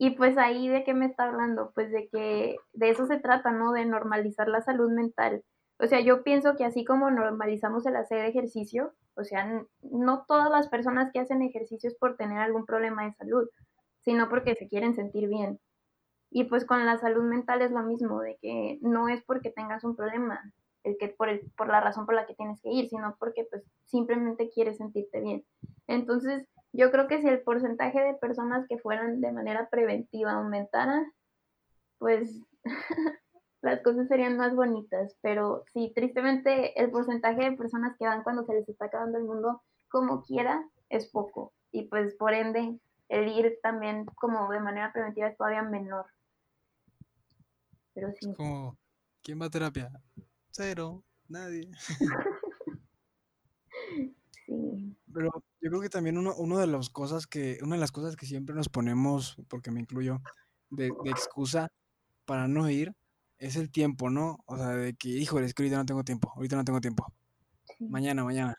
[0.00, 3.50] Y pues ahí de qué me está hablando, pues de que de eso se trata,
[3.50, 3.72] ¿no?
[3.72, 5.42] De normalizar la salud mental.
[5.80, 10.50] O sea, yo pienso que así como normalizamos el hacer ejercicio, o sea, no todas
[10.50, 13.48] las personas que hacen ejercicio es por tener algún problema de salud,
[14.00, 15.60] sino porque se quieren sentir bien.
[16.30, 19.84] Y pues con la salud mental es lo mismo, de que no es porque tengas
[19.84, 20.52] un problema,
[20.84, 23.46] el que por, el, por la razón por la que tienes que ir, sino porque
[23.50, 25.44] pues simplemente quieres sentirte bien.
[25.86, 31.04] Entonces, yo creo que si el porcentaje de personas que fueran de manera preventiva aumentara,
[31.98, 32.40] pues
[33.62, 35.16] las cosas serían más bonitas.
[35.22, 39.24] Pero sí, tristemente el porcentaje de personas que van cuando se les está acabando el
[39.24, 41.52] mundo como quiera es poco.
[41.72, 46.06] Y pues por ende, el ir también como de manera preventiva es todavía menor.
[47.94, 48.32] Pero sí.
[48.34, 48.76] Como,
[49.22, 49.90] ¿quién va a terapia?
[50.50, 51.70] Cero, nadie.
[54.46, 54.96] sí.
[55.12, 58.14] Pero yo creo que también uno, uno de las cosas que, una de las cosas
[58.16, 60.20] que siempre nos ponemos, porque me incluyo,
[60.70, 61.68] de, excusa
[62.24, 62.94] para no ir,
[63.38, 64.38] es el tiempo, ¿no?
[64.46, 67.06] O sea, de que, híjole, es que ahorita no tengo tiempo, ahorita no tengo tiempo.
[67.78, 68.56] Mañana, mañana.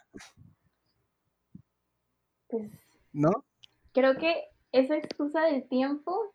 [2.48, 2.72] Pues,
[3.12, 3.46] ¿No?
[3.94, 6.34] Creo que esa excusa del tiempo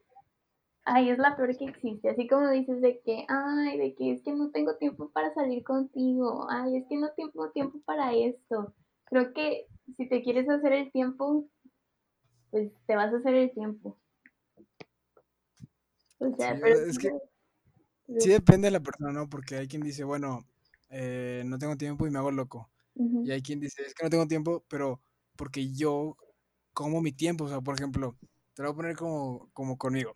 [0.86, 2.10] Ay, es la peor que existe.
[2.10, 5.64] Así como dices de que, ay, de que es que no tengo tiempo para salir
[5.64, 6.46] contigo.
[6.50, 8.74] Ay, es que no tengo tiempo para esto.
[9.04, 11.46] Creo que si te quieres hacer el tiempo,
[12.50, 13.96] pues te vas a hacer el tiempo.
[16.18, 16.80] O sea, pero...
[16.80, 17.10] Es que
[18.18, 19.28] sí depende de la persona, ¿no?
[19.28, 20.46] Porque hay quien dice, bueno,
[20.90, 22.70] eh, no tengo tiempo y me hago loco.
[23.24, 25.00] Y hay quien dice, es que no tengo tiempo, pero
[25.34, 26.16] porque yo
[26.72, 27.44] como mi tiempo.
[27.44, 28.16] O sea, por ejemplo,
[28.54, 30.14] te lo voy a poner como, como conmigo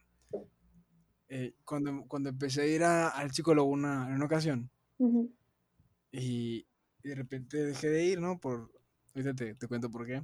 [1.28, 4.70] eh, cuando, cuando empecé a ir al psicólogo una, en una ocasión,
[6.10, 6.66] y,
[7.02, 8.38] de repente dejé de ir, ¿no?
[8.38, 8.70] Por,
[9.14, 10.22] ahorita te, te cuento por qué.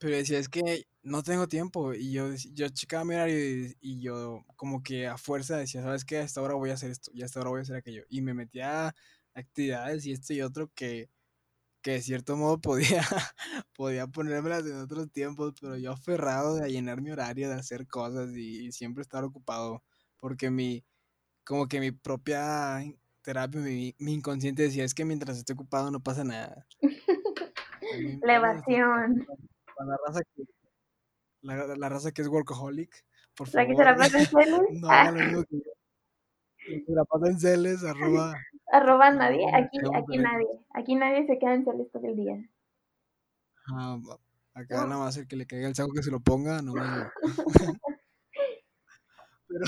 [0.00, 1.94] Pero decía, es que no tengo tiempo.
[1.94, 3.36] Y yo, yo checaba mi horario
[3.80, 6.18] y, yo como que a fuerza decía, ¿sabes qué?
[6.18, 8.04] A esta hora voy a hacer esto y a esta hora voy a hacer aquello.
[8.08, 8.94] Y me metía a
[9.34, 11.08] actividades y esto y otro que
[11.82, 13.02] que de cierto modo podía,
[13.76, 18.36] podía ponérmelas en otros tiempos, pero yo aferrado de llenar mi horario, de hacer cosas
[18.36, 19.82] y, siempre estar ocupado,
[20.18, 20.84] porque mi,
[21.44, 22.82] como que mi propia
[23.22, 26.66] terapia, mi, inconsciente decía, es que mientras esté ocupado no pasa nada.
[28.22, 29.26] La evasión.
[29.86, 30.44] La raza, que,
[31.42, 33.62] la, raza que es workaholic, por favor.
[33.62, 34.60] ¿La que se la pasa en celes?
[34.72, 35.10] no, ah.
[35.10, 35.72] lo mismo que yo.
[36.86, 38.34] Se la pasa en celes, arroba
[38.72, 40.46] Arroba nadie, aquí, aquí nadie.
[40.74, 42.50] Aquí nadie se queda en celes todo el día.
[43.72, 43.98] Ah,
[44.54, 46.82] acá nada más el que le caiga el saco que se lo ponga, no me
[49.48, 49.64] Pero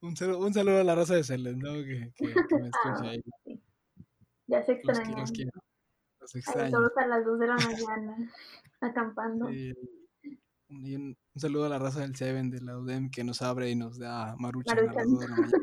[0.00, 1.74] un saludo, un saludo, a la raza de Celes, ¿no?
[1.74, 3.22] Que, que, me escucha ah, ahí.
[4.46, 4.80] Ya se.
[4.82, 5.32] Los, los
[6.34, 6.70] extraño.
[6.70, 7.56] Todos a las 2 de la
[7.96, 8.32] mañana,
[8.80, 9.50] acampando.
[9.50, 13.74] Y un, saludo a la raza del Seven, de la UDEM, que nos abre y
[13.74, 15.58] nos da marucha, a las 2 de la mañana.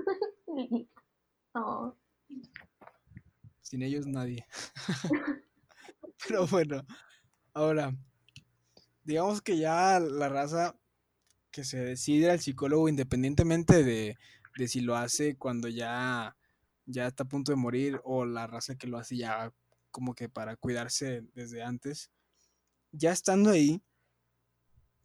[1.53, 1.95] oh.
[3.61, 4.45] Sin ellos nadie.
[6.27, 6.81] Pero bueno,
[7.53, 7.93] ahora,
[9.03, 10.75] digamos que ya la raza
[11.51, 14.17] que se decide al psicólogo independientemente de,
[14.67, 16.35] si lo hace cuando ya,
[16.85, 19.53] ya está a punto de morir o la raza que lo hace ya
[19.95, 22.11] como que para cuidarse desde antes,
[22.91, 23.81] ya estando ahí,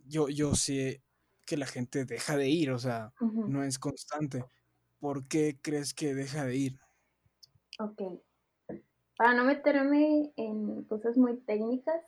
[0.05, 1.01] yo, yo sé
[1.47, 4.45] que la gente deja de ir, o sea, no es constante.
[4.99, 6.81] ¿Por qué crees que deja de ir?
[7.79, 8.03] Ok.
[9.17, 12.03] Para no meterme en cosas muy técnicas,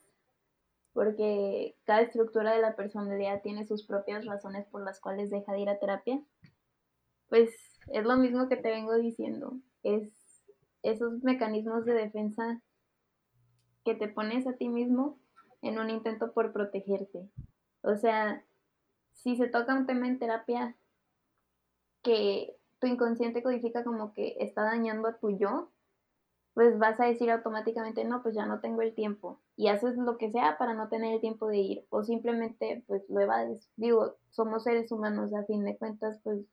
[0.92, 5.60] porque cada estructura de la personalidad tiene sus propias razones por las cuales deja de
[5.60, 6.20] ir a terapia,
[7.28, 7.50] pues
[7.92, 10.10] es lo mismo que te vengo diciendo, es
[10.82, 12.60] esos mecanismos de defensa
[13.84, 15.18] que te pones a ti mismo
[15.60, 17.28] en un intento por protegerte.
[17.82, 18.44] O sea,
[19.12, 20.76] si se toca un tema en terapia
[22.02, 25.70] que tu inconsciente codifica como que está dañando a tu yo,
[26.54, 29.38] pues vas a decir automáticamente, no, pues ya no tengo el tiempo.
[29.56, 31.86] Y haces lo que sea para no tener el tiempo de ir.
[31.88, 33.70] O simplemente, pues lo evades.
[33.76, 36.44] Digo, somos seres humanos, a fin de cuentas, pues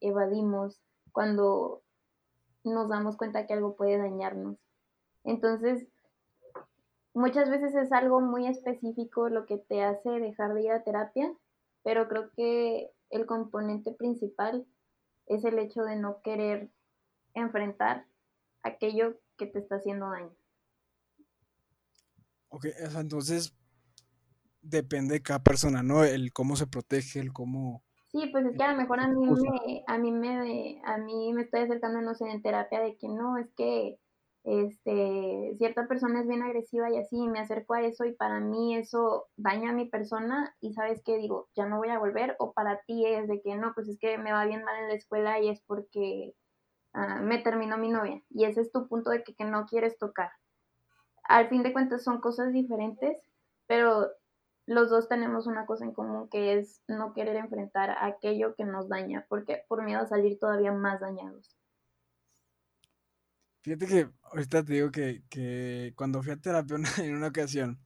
[0.00, 0.80] evadimos
[1.12, 1.82] cuando
[2.64, 4.56] nos damos cuenta que algo puede dañarnos.
[5.24, 5.86] Entonces,
[7.16, 11.32] muchas veces es algo muy específico lo que te hace dejar de ir a terapia,
[11.82, 14.66] pero creo que el componente principal
[15.26, 16.70] es el hecho de no querer
[17.34, 18.06] enfrentar
[18.62, 20.36] aquello que te está haciendo daño.
[22.48, 22.66] Ok,
[22.98, 23.56] entonces
[24.60, 26.04] depende de cada persona, ¿no?
[26.04, 27.82] El cómo se protege, el cómo...
[28.12, 31.32] Sí, pues es que a lo mejor a mí me, a mí me, a mí
[31.32, 33.98] me estoy acercando, no sé, en terapia de que no, es que
[34.46, 38.76] este, cierta persona es bien agresiva y así, me acerco a eso y para mí
[38.76, 42.52] eso daña a mi persona y sabes que digo, ya no voy a volver o
[42.52, 44.94] para ti es de que no, pues es que me va bien mal en la
[44.94, 46.32] escuela y es porque
[46.92, 49.98] ah, me terminó mi novia y ese es tu punto de que, que no quieres
[49.98, 50.30] tocar.
[51.24, 53.18] Al fin de cuentas son cosas diferentes,
[53.66, 54.06] pero
[54.66, 58.88] los dos tenemos una cosa en común que es no querer enfrentar aquello que nos
[58.88, 61.56] daña, porque por miedo a salir todavía más dañados.
[63.66, 67.80] Fíjate que ahorita te digo que, cuando fui a terapia en una ocasión,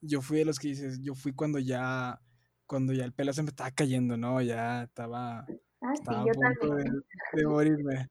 [0.00, 2.20] yo fui de los que dices, yo fui cuando ya,
[2.66, 4.42] cuando ya el pelo se me estaba cayendo, ¿no?
[4.42, 5.46] Ya estaba,
[5.82, 6.74] ah, estaba a punto
[7.32, 8.08] de, morirme.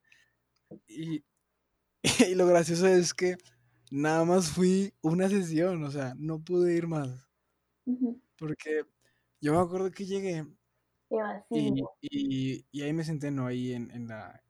[0.87, 1.25] Y,
[2.31, 3.35] y lo gracioso es que
[3.91, 7.27] nada más fui una sesión, o sea, no pude ir más.
[8.37, 8.85] Porque
[9.41, 10.45] yo me acuerdo que llegué
[11.49, 13.45] y, y, y, ahí me senté, ¿no?
[13.45, 14.42] Ahí en, en la,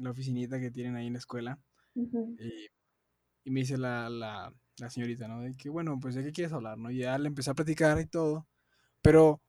[0.00, 1.58] la oficinita que tienen ahí en la escuela.
[1.94, 5.40] y, me dice la, la, la, señorita, ¿no?
[5.42, 6.90] De que, bueno, pues de qué quieres hablar, ¿no?
[6.90, 8.46] Y ya le empecé a platicar y todo.
[9.02, 9.42] Pero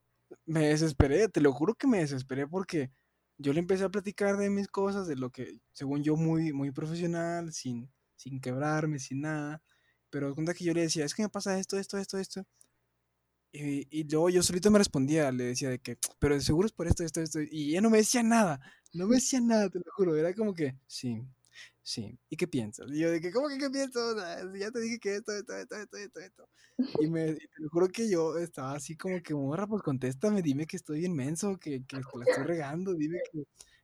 [0.46, 2.92] me desesperé, te lo juro que me desesperé porque
[3.38, 6.72] yo le empecé a platicar de mis cosas, de lo que, según yo, muy, muy
[6.72, 9.62] profesional, sin, sin quebrarme, sin nada.
[10.10, 12.46] Pero cuenta que yo le decía, es que me pasa esto, esto, esto, esto.
[13.54, 16.72] Y, y luego yo solito me respondía, le decía de que, pero de seguro es
[16.72, 17.40] por esto, esto, esto.
[17.42, 18.62] Y ella no me decía nada,
[18.94, 20.16] no me decía nada, te lo juro.
[20.16, 21.24] Era como que, sí,
[21.82, 22.18] sí.
[22.30, 22.90] ¿Y qué piensas?
[22.92, 24.16] Y yo de que, ¿cómo que qué piensas?
[24.58, 26.50] Ya te dije que esto, esto, esto, esto, esto, esto.
[27.00, 30.66] Y, me, te lo juro que yo estaba así como que, morra, pues contéstame, dime
[30.66, 33.20] que estoy inmenso, que, que la estoy regando, dime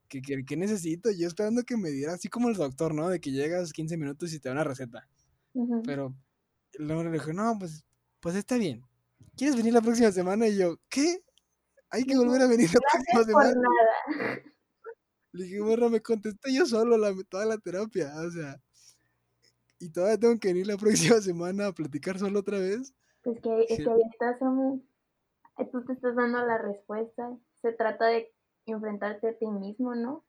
[0.08, 1.10] que, que, que, necesito.
[1.10, 3.08] Yo esperando que me diera, así como el doctor, ¿no?
[3.08, 5.08] De que llegas 15 minutos y te da una receta.
[5.84, 6.14] Pero
[6.78, 7.84] luego le dije, no, pues,
[8.20, 8.84] pues está bien
[9.38, 10.48] ¿quieres venir la próxima semana?
[10.48, 11.22] Y yo, ¿qué?
[11.90, 13.54] Hay que volver a venir la próxima semana.
[13.54, 14.42] Por nada.
[15.32, 18.60] Le dije, bueno, me contesté yo solo la, toda la terapia, o sea,
[19.78, 22.94] y todavía tengo que venir la próxima semana a platicar solo otra vez.
[23.22, 24.82] Pues que, es que ahí estás, Samu.
[25.72, 27.36] Tú te estás dando la respuesta.
[27.62, 28.32] Se trata de
[28.66, 30.24] enfrentarte a ti mismo, ¿no?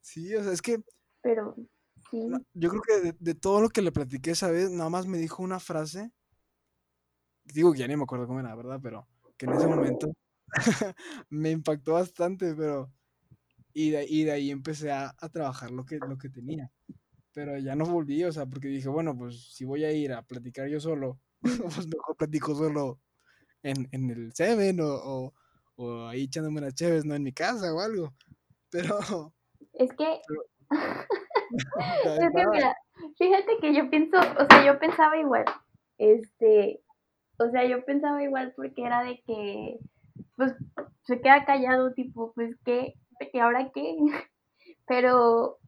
[0.00, 0.82] Sí, o sea, es que...
[1.22, 1.54] Pero,
[2.10, 2.28] sí.
[2.52, 5.18] Yo creo que de, de todo lo que le platiqué esa vez, nada más me
[5.18, 6.12] dijo una frase
[7.52, 8.80] digo que ya ni me acuerdo cómo era, ¿verdad?
[8.82, 10.12] Pero que en ese momento
[11.30, 12.90] me impactó bastante, pero...
[13.74, 16.70] Y de, y de ahí empecé a, a, trabajar lo que, lo que tenía.
[17.32, 20.22] Pero ya no volví, o sea, porque dije, bueno, pues si voy a ir a
[20.22, 23.00] platicar yo solo, pues mejor platico solo
[23.64, 25.34] en, en el Seven o, o,
[25.76, 28.14] o, ahí echándome unas chéves, no en mi casa o algo.
[28.70, 29.34] Pero...
[29.72, 30.20] Es que...
[31.50, 32.76] es que mira,
[33.18, 35.44] fíjate que yo pienso, o sea, yo pensaba igual.
[35.98, 36.80] Este,
[37.38, 39.78] o sea, yo pensaba igual porque era de que,
[40.36, 40.54] pues,
[41.02, 42.94] se queda callado, tipo, pues, ¿qué?
[43.32, 43.96] ¿Y ahora qué?
[44.86, 45.58] Pero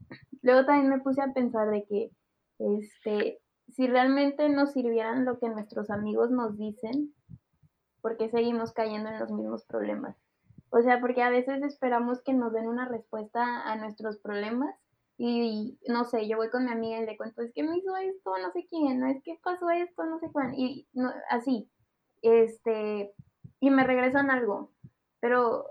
[0.43, 2.11] luego también me puse a pensar de que,
[2.59, 7.15] este, si realmente nos sirvieran lo que nuestros amigos nos dicen,
[8.01, 10.17] ¿por qué seguimos cayendo en los mismos problemas?
[10.71, 14.75] O sea, porque a veces esperamos que nos den una respuesta a nuestros problemas
[15.19, 17.97] y, no sé, yo voy con mi amiga y le cuento, es que me hizo
[17.97, 21.71] esto, no sé quién, no es que pasó esto, no sé cuándo, y no, así,
[22.21, 23.15] este,
[23.61, 24.73] y me regresan algo,
[25.21, 25.65] pero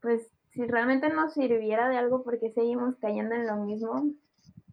[0.00, 4.10] pues si realmente nos sirviera de algo, ¿por qué seguimos cayendo en lo mismo?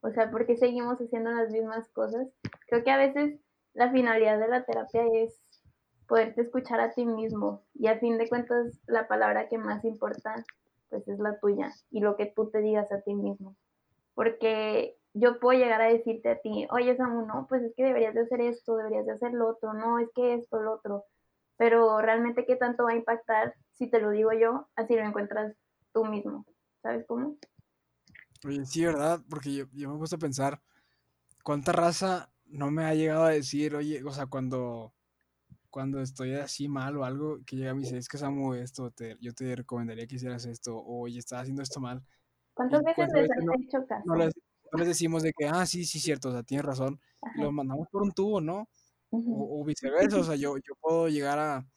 [0.01, 2.27] O sea, ¿por qué seguimos haciendo las mismas cosas?
[2.67, 3.39] Creo que a veces
[3.73, 5.41] la finalidad de la terapia es
[6.07, 10.43] poderte escuchar a ti mismo y a fin de cuentas la palabra que más importa
[10.89, 13.55] pues es la tuya y lo que tú te digas a ti mismo
[14.13, 18.13] porque yo puedo llegar a decirte a ti, oye Samu, no, pues es que deberías
[18.13, 21.05] de hacer esto, deberías de hacer lo otro, no, es que esto, lo otro,
[21.57, 25.55] pero realmente qué tanto va a impactar si te lo digo yo, así lo encuentras
[25.93, 26.45] tú mismo,
[26.81, 27.37] ¿sabes cómo?
[28.45, 29.21] Oye, sí, ¿verdad?
[29.29, 30.61] Porque yo, yo me gusta pensar,
[31.43, 34.93] ¿cuánta raza no me ha llegado a decir, oye, o sea, cuando,
[35.69, 38.91] cuando estoy así mal o algo, que llega y me dice, es que Samu, esto,
[38.91, 42.03] te, yo te recomendaría que hicieras esto, o oye, estás haciendo esto mal,
[42.53, 44.03] ¿Cuántas veces les has hecho caso?
[44.05, 46.99] No les, decimos de que, ah, sí, sí, cierto, o sea, tienes razón.
[47.35, 48.67] Lo mandamos por un tubo, ¿no?
[49.11, 51.67] o, viceversa, o sea, yo, yo puedo llegar a,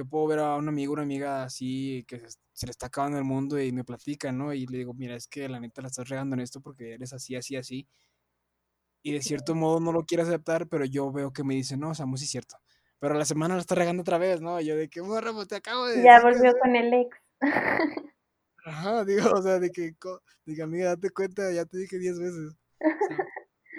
[0.00, 2.22] yo puedo ver a un amigo, una amiga así que
[2.52, 4.54] se, le está acabando el mundo y me platica, ¿no?
[4.54, 7.12] Y le digo, mira, es que la neta la estás regando en esto porque eres
[7.12, 7.86] así, así, así.
[9.02, 11.90] Y de cierto modo no lo quiere aceptar, pero yo veo que me dice, no,
[11.90, 12.56] o sea, muy sí es cierto.
[12.98, 14.58] pero la semana la está regando otra vez, ¿no?
[14.62, 17.16] yo de que, morra, pues te acabo de Ya volvió con el ex.
[18.64, 19.94] Ajá, digo, o sea, de que,
[20.46, 22.56] que amiga, date cuenta, ya te dije diez veces.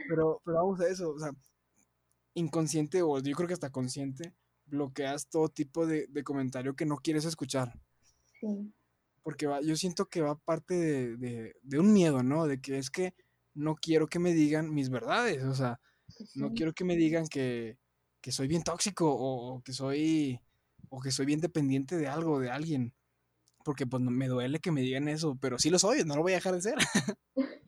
[0.07, 1.31] pero, pero vamos a eso, o sea,
[2.35, 4.35] inconsciente o yo creo que hasta consciente,
[4.71, 7.73] bloqueas todo tipo de, comentario que no quieres escuchar.
[8.39, 8.73] Sí.
[9.21, 12.47] Porque va, yo siento que va parte de, de, un miedo, ¿no?
[12.47, 13.13] De que es que
[13.53, 15.79] no quiero que me digan mis verdades, o sea,
[16.33, 17.77] no quiero que me digan que,
[18.21, 20.39] que soy bien tóxico o, que soy
[20.89, 22.93] o que soy bien dependiente de algo, de alguien.
[23.63, 26.31] Porque pues me duele que me digan eso, pero sí lo soy, no lo voy
[26.31, 26.75] a dejar de ser.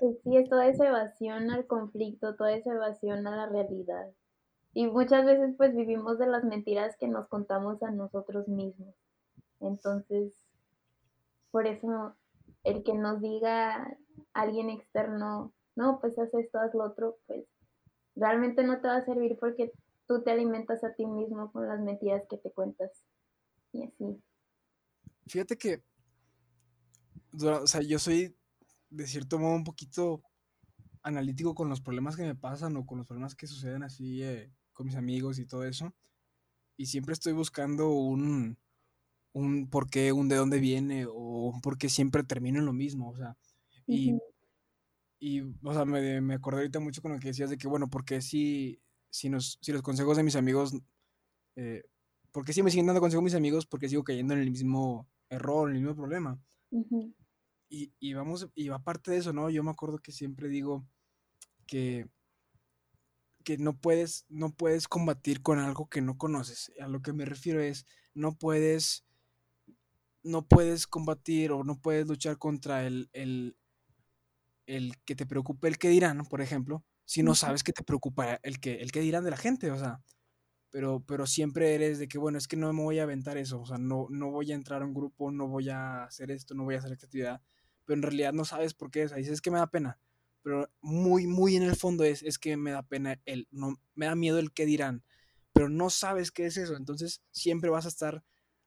[0.00, 4.10] Pues sí, es toda esa evasión al conflicto, toda esa evasión a la realidad.
[4.74, 8.94] Y muchas veces pues vivimos de las mentiras que nos contamos a nosotros mismos.
[9.60, 10.32] Entonces,
[11.50, 12.16] por eso
[12.64, 13.96] el que nos diga
[14.32, 17.46] alguien externo, no, pues haz esto, haz lo otro, pues
[18.16, 19.72] realmente no te va a servir porque
[20.06, 22.90] tú te alimentas a ti mismo con las mentiras que te cuentas.
[23.72, 24.22] Y así.
[25.26, 25.82] Fíjate que,
[27.40, 28.36] o sea, yo soy
[28.90, 30.22] de cierto modo un poquito
[31.02, 34.50] analítico con los problemas que me pasan o con los problemas que suceden así eh,
[34.74, 35.94] con mis amigos y todo eso.
[36.76, 38.58] Y siempre estoy buscando un,
[39.32, 42.72] un por qué, un de dónde viene o un por qué siempre termino en lo
[42.72, 43.10] mismo.
[43.10, 43.36] O sea,
[43.86, 44.14] y,
[45.18, 47.88] y o sea, me, me, acordé ahorita mucho con lo que decías de que, bueno,
[47.88, 50.74] porque si, si, nos, si los consejos de mis amigos,
[51.56, 51.84] eh,
[52.32, 53.66] ¿por qué si me siguen dando consejos mis amigos?
[53.66, 56.38] Porque sigo cayendo en el mismo error, en el mismo problema.
[57.68, 59.50] y, y, vamos, y aparte de eso, ¿no?
[59.50, 60.84] Yo me acuerdo que siempre digo
[61.66, 62.08] que,
[63.44, 66.72] que no puedes, no puedes combatir con algo que no conoces.
[66.80, 69.04] A lo que me refiero es, no puedes,
[70.22, 73.56] no puedes combatir o no puedes luchar contra el, el,
[74.66, 78.40] el que te preocupe el que dirán, por ejemplo, si no sabes que te preocupa
[78.42, 80.00] el que, el que dirán de la gente, o sea,
[80.70, 83.60] pero, pero siempre eres de que, bueno, es que no me voy a aventar eso,
[83.60, 86.54] o sea, no, no voy a entrar a un grupo, no voy a hacer esto,
[86.54, 87.42] no voy a hacer esta actividad,
[87.84, 90.00] pero en realidad no sabes por qué es, dices, es que me da pena,
[90.44, 94.04] pero muy, muy en el fondo es, es que me da pena el, no, me
[94.04, 95.02] da miedo el que dirán,
[95.54, 98.22] pero no sabes qué es eso, entonces siempre vas a estar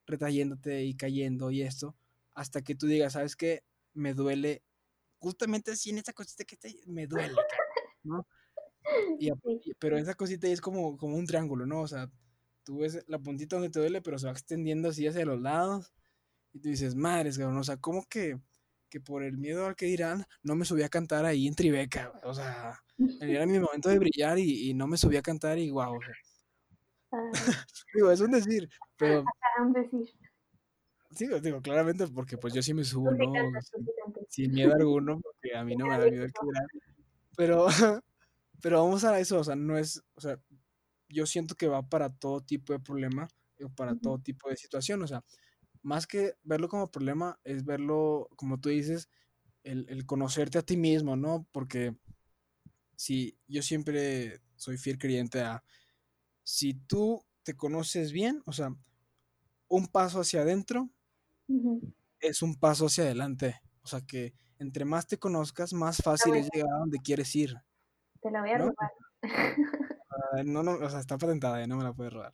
[0.07, 1.95] retrayéndote y cayendo y esto,
[2.33, 3.63] hasta que tú digas, ¿sabes qué?
[3.93, 4.63] Me duele
[5.19, 6.57] justamente así en esa cosita que
[6.87, 7.35] me duele,
[8.03, 8.27] ¿no?
[9.77, 11.81] pero esa cosita es como, como un triángulo, ¿no?
[11.81, 12.09] O sea,
[12.63, 15.93] tú ves la puntita donde te duele, pero se va extendiendo así hacia los lados.
[16.53, 18.39] Y tú dices, madres, cabrón, o sea, ¿cómo que,
[18.89, 22.11] que por el miedo al que dirán, no me subí a cantar ahí en Tribeca?
[22.23, 22.79] O sea,
[23.21, 25.99] era mi momento de brillar y, no me subí a cantar y guau.
[27.93, 29.23] digo, es un decir, pero...
[29.61, 30.13] Un decir.
[31.11, 33.33] Sí, digo, claramente porque pues yo sí me subo, ¿no?
[34.29, 36.67] Sin, miedo alguno, porque a mí no me da miedo que dirán.
[37.35, 37.67] Pero,
[38.61, 40.39] pero vamos a eso, o sea, no es, o sea,
[41.09, 43.27] yo siento que va para todo tipo de problema
[43.63, 45.23] o para todo tipo de situación, o sea,
[45.87, 49.09] más que verlo como problema, es verlo, como tú dices,
[49.63, 51.47] el, el conocerte a ti mismo, ¿no?
[51.53, 51.95] Porque
[52.97, 55.63] si yo siempre soy fiel creyente a,
[56.43, 58.75] si tú te conoces bien, o sea,
[59.69, 60.89] un paso hacia adentro
[62.19, 63.61] es un paso hacia adelante.
[63.81, 67.55] O sea que entre más te conozcas, más fácil es llegar a donde quieres ir.
[68.21, 68.91] Te la voy a robar.
[70.45, 72.33] no, no, o sea, está patentada, ya no me la puedes robar.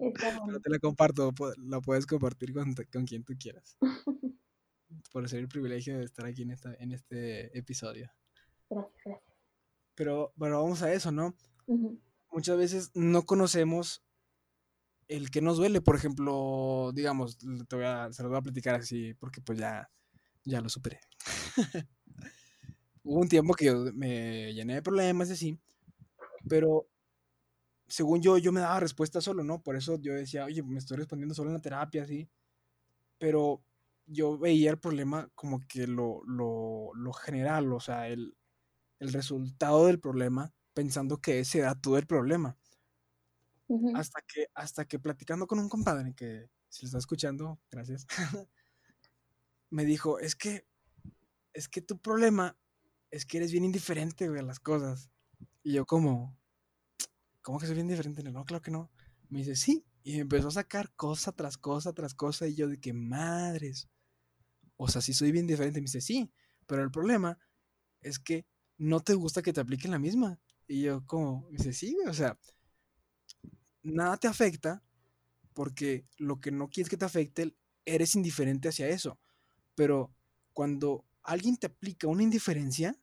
[0.00, 3.76] Pero te la comparto, la puedes compartir con, con quien tú quieras.
[5.12, 8.10] Por ser el privilegio de estar aquí en, esta, en este episodio.
[8.68, 9.30] Gracias, gracias.
[9.94, 11.34] Pero bueno, vamos a eso, ¿no?
[12.32, 14.02] Muchas veces no conocemos
[15.08, 18.76] el que nos duele, por ejemplo, digamos, te voy a, se lo voy a platicar
[18.76, 19.90] así, porque pues ya,
[20.44, 21.00] ya lo superé.
[23.02, 25.58] Hubo un tiempo que yo me llené de problemas y así,
[26.48, 26.86] pero
[27.90, 29.62] según yo, yo me daba respuesta solo, ¿no?
[29.62, 32.30] Por eso yo decía, oye, me estoy respondiendo solo en la terapia, así.
[33.18, 33.62] Pero
[34.06, 38.36] yo veía el problema como que lo, lo, lo general, o sea, el,
[39.00, 42.56] el resultado del problema, pensando que ese era todo el problema.
[43.94, 48.04] Hasta que, hasta que platicando con un compadre que si lo está escuchando, gracias,
[49.70, 50.66] me dijo, es que,
[51.52, 52.56] es que tu problema
[53.12, 55.10] es que eres bien indiferente, güey, a las cosas.
[55.62, 56.36] Y yo como,
[57.42, 58.22] ¿cómo que soy bien indiferente?
[58.22, 58.90] No, claro que no.
[59.28, 59.84] Me dice, sí.
[60.02, 62.46] Y empezó a sacar cosa tras cosa tras cosa.
[62.46, 63.88] Y yo de que madres.
[64.76, 65.80] O sea, sí soy bien diferente.
[65.80, 66.32] Me dice, sí.
[66.66, 67.38] Pero el problema
[68.02, 68.46] es que
[68.78, 70.40] no te gusta que te apliquen la misma.
[70.66, 71.96] Y yo como, me dice, sí.
[72.06, 72.38] O sea,
[73.82, 74.82] nada te afecta
[75.52, 79.18] porque lo que no quieres que te afecte, eres indiferente hacia eso.
[79.74, 80.14] Pero
[80.52, 82.98] cuando alguien te aplica una indiferencia,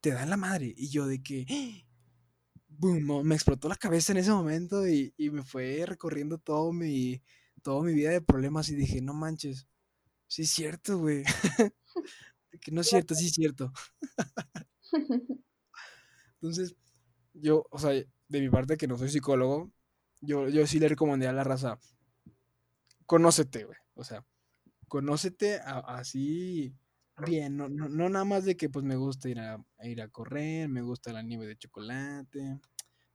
[0.00, 0.74] te da la madre.
[0.76, 1.86] Y yo de que,
[2.80, 7.22] boom, me explotó la cabeza en ese momento y, y me fue recorriendo todo mi,
[7.62, 9.68] toda mi vida de problemas y dije, no manches,
[10.26, 11.24] sí es cierto, güey.
[12.62, 13.72] que no es cierto, sí es cierto.
[16.40, 16.74] Entonces,
[17.34, 19.70] yo, o sea, de mi parte que no soy psicólogo,
[20.20, 21.78] yo, yo sí le recomendé a la raza,
[23.06, 23.78] conócete, güey.
[23.94, 24.24] O sea,
[24.88, 26.74] conócete así
[27.20, 30.08] bien, no, no, no, nada más de que pues me gusta ir a, ir a
[30.08, 32.58] correr, me gusta la nieve de chocolate.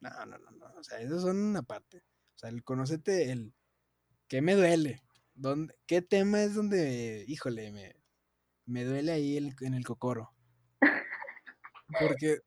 [0.01, 0.65] No, no, no, no.
[0.77, 1.97] O sea, eso son una parte.
[2.35, 3.53] O sea, el conócete el
[4.27, 5.01] ¿qué me duele?
[5.33, 7.95] ¿Dónde, ¿Qué tema es donde, híjole, me,
[8.65, 10.31] me duele ahí el, en el cocoro?
[11.99, 12.39] Porque...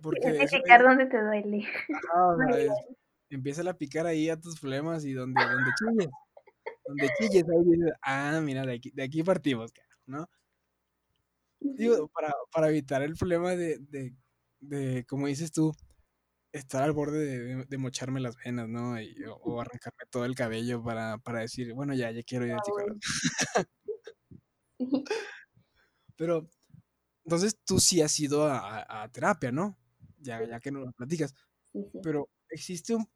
[0.00, 1.66] porque Identificar dónde te duele.
[3.30, 6.10] empieza a picar ahí a tus problemas y donde, donde chilles.
[6.86, 9.72] Donde chilles, ahí dices, ah, mira, de aquí, de aquí partimos,
[10.06, 10.28] ¿no?
[11.64, 14.14] Digo, para, para evitar el problema de, de,
[14.60, 15.74] de, como dices tú,
[16.52, 18.94] estar al borde de, mocharme las venas, ¿no?
[19.42, 23.00] o, arrancarme todo el cabello para, para decir, bueno, ya, ya quiero ir a psicólogo.
[26.16, 26.48] Pero,
[27.24, 29.76] entonces tú sí has ido a, terapia, ¿no?
[30.18, 31.34] Ya, ya que no lo platicas.
[32.02, 33.08] Pero existe un,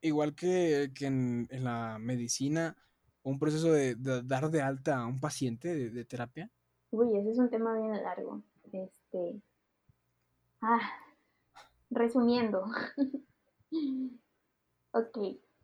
[0.00, 2.76] igual que, que en, en, la medicina,
[3.22, 6.48] un proceso de, dar de alta a un paciente de, de terapia.
[6.92, 8.42] Uy, ese es un tema bien largo.
[8.70, 9.40] Este.
[10.60, 10.92] Ah,
[11.90, 12.66] resumiendo.
[14.92, 15.18] ok,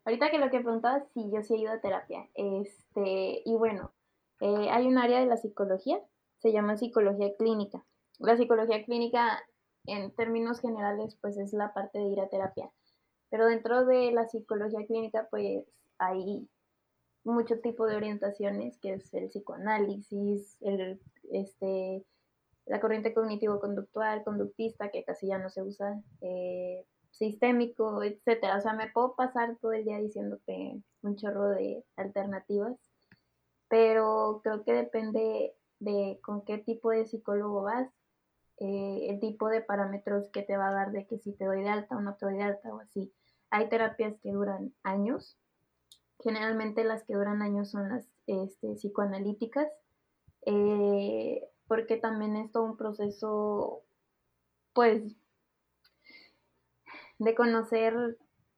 [0.05, 2.27] ahorita que lo que preguntabas, sí, yo sí he ido a terapia.
[2.33, 3.91] Este, y bueno,
[4.39, 6.01] eh, hay un área de la psicología,
[6.39, 7.85] se llama psicología clínica.
[8.17, 9.39] La psicología clínica,
[9.85, 12.71] en términos generales, pues es la parte de ir a terapia.
[13.29, 15.63] Pero dentro de la psicología clínica, pues
[15.99, 16.49] hay
[17.29, 20.99] mucho tipo de orientaciones, que es el psicoanálisis, el,
[21.31, 22.05] este,
[22.65, 28.57] la corriente cognitivo-conductual, conductista, que casi ya no se usa, eh, sistémico, etcétera.
[28.57, 32.77] O sea, me puedo pasar todo el día diciéndote un chorro de alternativas,
[33.67, 37.89] pero creo que depende de con qué tipo de psicólogo vas,
[38.57, 41.61] eh, el tipo de parámetros que te va a dar de que si te doy
[41.61, 43.13] de alta o no te doy de alta o así.
[43.49, 45.37] Hay terapias que duran años,
[46.21, 49.67] Generalmente las que duran años son las este, psicoanalíticas,
[50.45, 53.83] eh, porque también es todo un proceso,
[54.73, 55.15] pues,
[57.19, 58.17] de conocer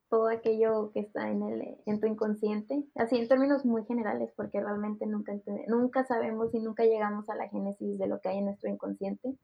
[0.09, 4.59] todo aquello que está en, el, en tu inconsciente, así en términos muy generales, porque
[4.59, 5.33] realmente nunca,
[5.67, 9.37] nunca sabemos y nunca llegamos a la génesis de lo que hay en nuestro inconsciente,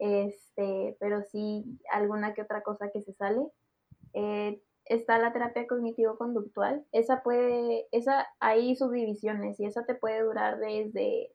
[0.00, 3.40] este, pero sí alguna que otra cosa que se sale.
[4.12, 6.84] Eh, está la terapia cognitivo-conductual.
[6.92, 11.32] Esa puede, esa hay subdivisiones y esa te puede durar desde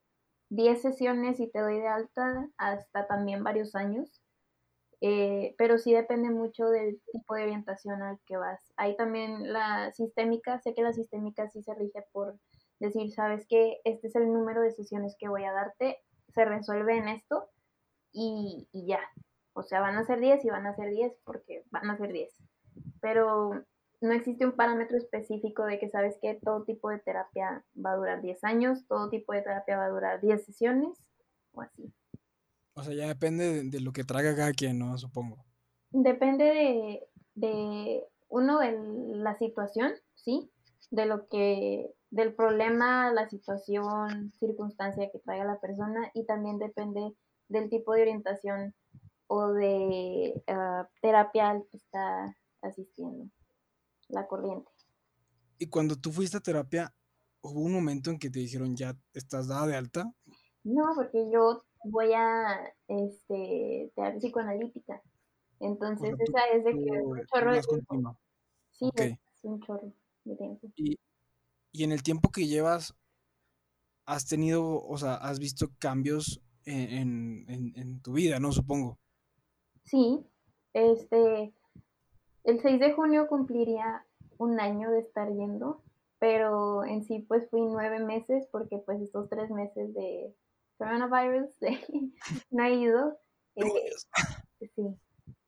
[0.50, 4.22] 10 sesiones y te doy de alta hasta también varios años.
[5.02, 8.62] Eh, pero sí depende mucho del tipo de orientación al que vas.
[8.78, 12.40] Hay también la sistémica, sé que la sistémica sí se rige por
[12.80, 16.00] decir, sabes que este es el número de sesiones que voy a darte,
[16.34, 17.50] se resuelve en esto
[18.14, 19.02] y, y ya.
[19.54, 22.12] O sea, van a ser 10 y van a ser 10 porque van a ser
[22.12, 22.34] 10
[23.02, 23.66] pero
[24.04, 27.96] no existe un parámetro específico de que sabes que todo tipo de terapia va a
[27.96, 30.98] durar 10 años, todo tipo de terapia va a durar 10 sesiones
[31.54, 31.94] o así.
[32.76, 34.98] O sea, ya depende de, lo que traga cada quien, ¿no?
[34.98, 35.46] Supongo.
[35.92, 38.78] Depende de, de, uno, de
[39.16, 40.52] la situación, ¿sí?
[40.90, 47.14] De lo que, del problema, la situación, circunstancia que traiga la persona y también depende
[47.48, 48.74] del tipo de orientación
[49.28, 53.30] o de uh, terapia al que está asistiendo,
[54.10, 54.72] la corriente.
[55.60, 56.94] Y cuando tú fuiste a terapia,
[57.42, 60.12] ¿hubo un momento en que te dijeron ya estás dada de alta?
[60.64, 65.02] No, porque yo voy a este, terapia psicoanalítica.
[65.60, 68.20] Entonces, esa es de que un chorro de tiempo.
[68.72, 69.94] Sí, es un chorro
[70.24, 70.68] de tiempo.
[70.76, 70.98] Y,
[71.72, 72.96] y en el tiempo que llevas,
[74.06, 78.52] has tenido, o sea, has visto cambios en, en, en, tu vida, ¿no?
[78.52, 79.00] Supongo.
[79.84, 80.26] Sí,
[80.74, 81.54] este,
[82.44, 84.06] el 6 de junio cumpliría
[84.38, 85.82] un año de estar yendo,
[86.20, 90.34] pero en sí pues fui nueve meses porque pues estos tres meses de
[90.78, 91.50] coronavirus
[92.52, 93.18] no he ido.
[93.56, 93.92] Eh,
[94.76, 94.96] sí,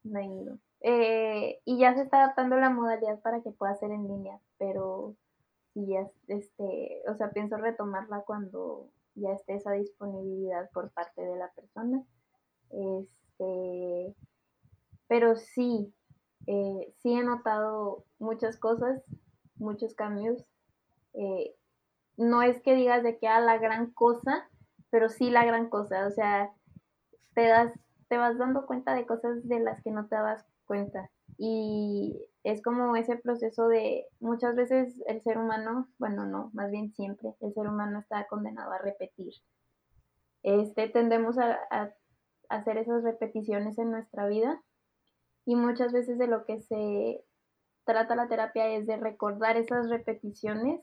[0.04, 0.58] no he ido.
[0.82, 5.16] Eh, y ya se está adaptando la modalidad para que pueda ser en línea, pero
[5.74, 11.52] ya, este, o sea, pienso retomarla cuando ya esté esa disponibilidad por parte de la
[11.52, 12.04] persona.
[12.70, 14.16] Este,
[15.08, 15.94] pero sí,
[16.48, 19.02] eh, sí he notado muchas cosas,
[19.56, 20.46] muchos cambios.
[21.14, 21.56] Eh,
[22.18, 24.50] no es que digas de que a ah, la gran cosa,
[24.90, 26.08] pero sí la gran cosa.
[26.08, 26.52] O sea,
[27.34, 27.74] te das,
[28.08, 31.10] te vas dando cuenta de cosas de las que no te dabas cuenta.
[31.38, 36.94] Y es como ese proceso de muchas veces el ser humano, bueno, no, más bien
[36.94, 39.34] siempre, el ser humano está condenado a repetir.
[40.44, 41.92] Este, tendemos a, a
[42.50, 44.62] hacer esas repeticiones en nuestra vida
[45.46, 47.24] y muchas veces de lo que se
[47.86, 50.82] trata la terapia es de recordar esas repeticiones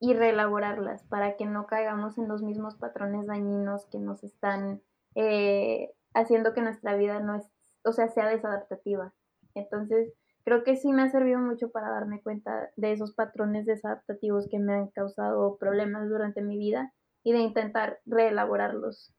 [0.00, 4.82] y reelaborarlas para que no caigamos en los mismos patrones dañinos que nos están
[5.14, 7.46] eh, haciendo que nuestra vida no es,
[7.84, 9.14] o sea, sea desadaptativa.
[9.54, 10.12] Entonces,
[10.44, 14.58] creo que sí me ha servido mucho para darme cuenta de esos patrones desadaptativos que
[14.58, 16.92] me han causado problemas durante mi vida
[17.22, 19.14] y de intentar reelaborarlos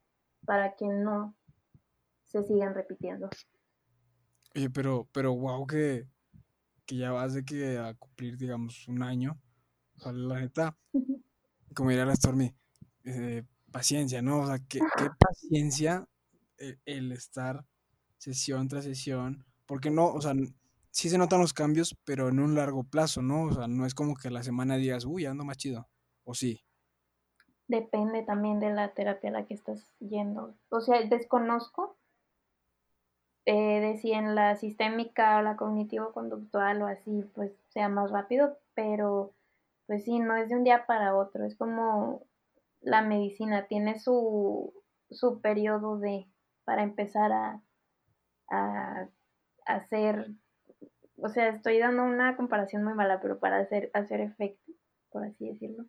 [0.45, 1.35] para que no
[2.27, 3.29] se sigan repitiendo.
[4.57, 6.07] Oye, pero, pero wow que,
[6.85, 9.39] que ya vas de que a cumplir, digamos, un año
[9.97, 10.77] o sea, la neta,
[11.73, 12.53] como diría la Stormy,
[13.05, 14.41] eh, paciencia, ¿no?
[14.41, 16.07] O sea, qué, qué paciencia
[16.57, 17.65] el, el, estar
[18.17, 20.33] sesión tras sesión, porque no, o sea,
[20.91, 23.43] sí se notan los cambios, pero en un largo plazo, ¿no?
[23.43, 25.87] O sea, no es como que la semana digas, uy, ando más chido,
[26.23, 26.61] o sí.
[27.67, 30.55] Depende también de la terapia a la que estás yendo.
[30.69, 31.96] O sea, desconozco
[33.47, 38.57] eh, de si en la sistémica o la cognitivo-conductual o así, pues sea más rápido,
[38.73, 39.33] pero
[39.85, 42.23] pues sí, no es de un día para otro, es como
[42.81, 44.73] la medicina, tiene su,
[45.11, 46.27] su periodo de,
[46.65, 47.61] para empezar a,
[48.49, 49.07] a,
[49.65, 50.31] hacer,
[51.15, 54.73] o sea, estoy dando una comparación muy mala, pero para hacer, hacer efecto,
[55.09, 55.85] por así decirlo.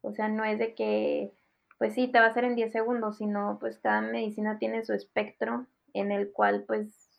[0.00, 1.34] O sea, no es de que,
[1.76, 4.94] pues sí, te va a hacer en 10 segundos, sino pues cada medicina tiene su
[4.94, 7.10] espectro en el cual pues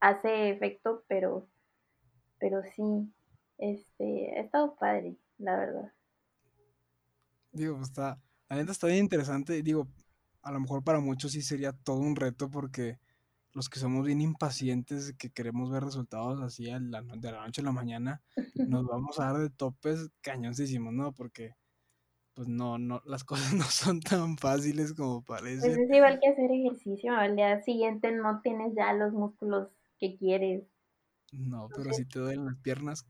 [0.00, 1.48] hace efecto, pero,
[2.38, 3.12] pero sí,
[3.58, 5.92] este, ha estado padre, la verdad.
[7.52, 8.18] Digo, pues, está,
[8.48, 9.62] la neta está bien interesante.
[9.62, 9.86] Digo,
[10.42, 12.98] a lo mejor para muchos sí sería todo un reto porque
[13.52, 17.72] los que somos bien impacientes, que queremos ver resultados así de la, noche a la
[17.72, 18.22] mañana,
[18.68, 21.12] nos vamos a dar de topes cañoncísimos, ¿no?
[21.12, 21.54] Porque
[22.34, 25.66] pues no, no, las cosas no son tan fáciles como parece.
[25.66, 29.68] Pues es igual que hacer ejercicio, al día siguiente no tienes ya los músculos
[29.98, 30.64] que quieres.
[31.32, 33.06] No, pero si te duelen las piernas,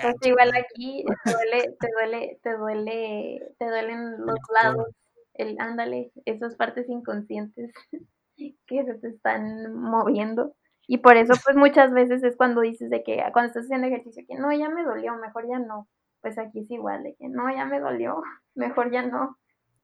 [0.00, 4.88] pues igual aquí te duele, te duele, te duele, te duelen los lados,
[5.34, 7.72] el ándale, esas partes inconscientes
[8.36, 10.54] que se te están moviendo.
[10.86, 14.22] Y por eso, pues muchas veces es cuando dices de que cuando estás haciendo ejercicio,
[14.28, 15.88] que no, ya me dolió, mejor ya no.
[16.24, 18.22] Pues aquí es igual, de que no, ya me dolió,
[18.54, 19.38] mejor ya no.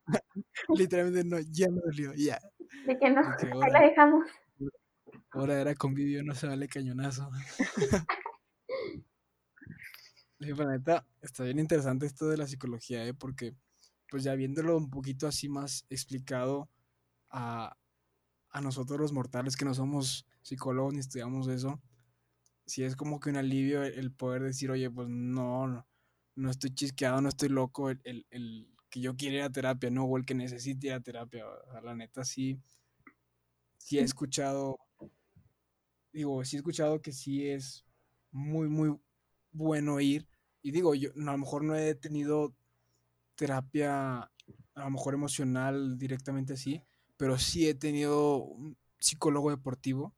[0.74, 2.40] Literalmente no, ya me dolió, ya.
[2.86, 4.26] De que no, ahí la dejamos.
[5.32, 7.30] Ahora era convivio, no se vale cañonazo.
[10.42, 13.12] Sí, neta, está bien interesante esto de la psicología, ¿eh?
[13.12, 13.54] porque
[14.08, 16.70] pues ya viéndolo un poquito así más explicado
[17.28, 17.76] a,
[18.48, 21.78] a nosotros los mortales que no somos psicólogos ni estudiamos eso,
[22.70, 25.86] sí es como que un alivio el, poder decir, oye, pues no, no,
[26.34, 29.90] no, estoy chisqueado, no estoy loco, el, el, el, que yo quiera ir a terapia,
[29.90, 32.58] no, o el que necesite ir a terapia, o sea, la neta sí,
[33.78, 34.78] sí he escuchado,
[36.12, 37.84] digo, sí he escuchado que sí es
[38.32, 38.96] muy, muy
[39.52, 40.26] bueno ir,
[40.62, 42.54] y digo, yo a lo mejor no he tenido
[43.36, 44.22] terapia,
[44.74, 46.82] a lo mejor emocional directamente así,
[47.16, 50.14] pero sí he tenido un psicólogo deportivo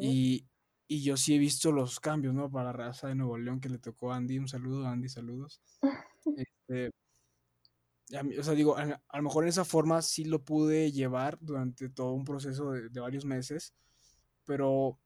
[0.00, 0.44] y,
[0.88, 2.50] y, yo sí he visto los cambios, ¿no?
[2.50, 5.60] Para la raza de Nuevo León que le tocó a Andy, un saludo, Andy, saludos.
[6.36, 6.90] este,
[8.38, 11.88] o sea, digo, a, a, lo mejor en esa forma sí lo pude llevar durante
[11.88, 13.74] todo un proceso de, de varios meses,
[14.44, 14.98] pero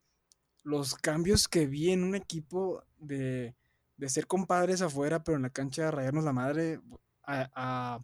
[0.63, 3.55] los cambios que vi en un equipo de
[4.01, 6.81] de ser compadres afuera, pero en la cancha a rayarnos la madre,
[7.23, 8.01] a,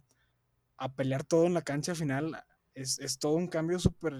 [0.77, 4.13] a, pelear todo en la cancha al final, es, es todo un cambio súper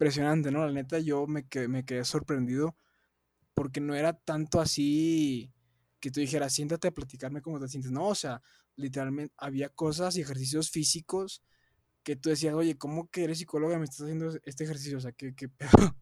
[0.00, 0.64] impresionante, ¿no?
[0.64, 2.74] La neta, yo me quedé, me quedé sorprendido
[3.52, 5.52] porque no era tanto así
[6.00, 7.90] que tú dijeras, siéntate a platicarme cómo te sientes.
[7.92, 8.40] No, o sea,
[8.76, 11.42] literalmente había cosas y ejercicios físicos
[12.02, 14.96] que tú decías, oye, ¿cómo que eres psicóloga me estás haciendo este ejercicio?
[14.96, 15.68] O sea, ¿qué, qué pedo?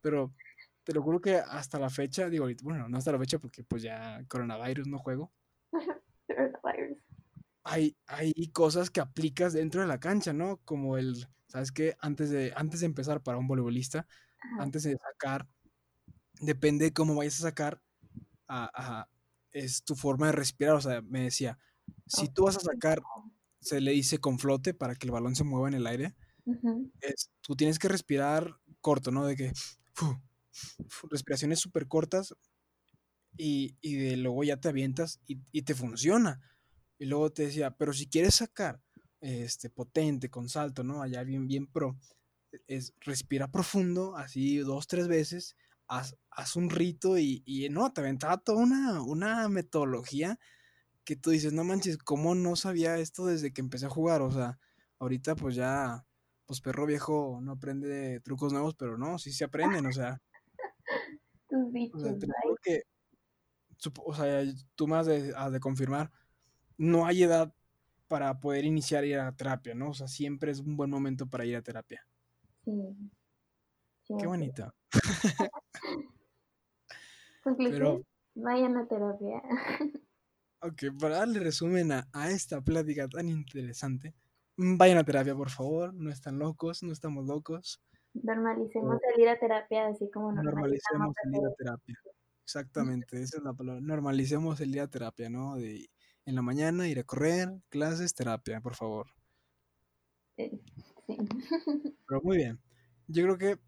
[0.00, 0.34] Pero
[0.82, 3.84] te lo juro que hasta la fecha, digo, bueno, no hasta la fecha porque pues
[3.84, 5.30] ya coronavirus no juego.
[7.62, 10.56] hay, hay cosas que aplicas dentro de la cancha, ¿no?
[10.64, 11.96] Como el, ¿sabes qué?
[12.00, 14.08] Antes de, antes de empezar para un voleibolista,
[14.58, 15.48] antes de sacar,
[16.40, 17.80] depende de cómo vayas a sacar,
[18.48, 19.06] a,
[19.52, 20.74] es tu forma de respirar.
[20.74, 21.56] O sea, me decía,
[22.08, 23.00] si tú vas a sacar,
[23.60, 26.16] se le dice con flote para que el balón se mueva en el aire.
[27.00, 29.24] es, tú tienes que respirar corto, ¿no?
[29.24, 29.52] De que
[31.08, 32.34] respiraciones súper cortas
[33.36, 36.40] y, y, de luego ya te avientas y, y, te funciona.
[36.98, 38.83] Y luego te decía, pero si quieres sacar
[39.24, 41.02] este potente, con salto, ¿no?
[41.02, 41.96] Allá bien, bien pro,
[42.66, 45.56] es respira profundo, así dos, tres veces,
[45.88, 46.14] haz,
[46.56, 50.38] un rito y, y, no, te aventaba toda una, una metodología
[51.04, 54.20] que tú dices, no manches, ¿cómo no sabía esto desde que empecé a jugar?
[54.20, 54.58] O sea,
[54.98, 56.04] ahorita pues ya,
[56.44, 60.20] pues perro viejo no aprende trucos nuevos, pero no, sí se aprenden, o sea.
[61.92, 62.14] o sea,
[62.62, 62.82] que,
[64.04, 64.44] o sea,
[64.74, 66.10] tú más de, de confirmar,
[66.76, 67.54] no hay edad
[68.08, 69.90] para poder iniciar ir a terapia, ¿no?
[69.90, 72.06] O sea, siempre es un buen momento para ir a terapia.
[72.64, 72.72] Sí.
[74.18, 74.74] Qué bonito.
[77.44, 78.02] Pero,
[78.34, 79.42] vayan a terapia.
[80.60, 84.14] ok, para darle resumen a, esta plática tan interesante,
[84.56, 85.92] mm, vayan a terapia, por favor.
[85.94, 87.82] No están locos, no estamos locos.
[88.14, 91.98] Normalicemos el ir a terapia, así como normalicemos el ir a terapia.
[92.44, 93.80] Exactamente, esa es la palabra.
[93.80, 95.56] Normalicemos el ir a terapia, ¿no?
[95.56, 95.88] De
[96.26, 99.06] en la mañana ir a correr, clases, terapia, por favor.
[100.36, 100.50] Eh,
[101.06, 101.16] sí.
[102.08, 102.60] Pero muy bien.
[103.06, 103.58] Yo creo que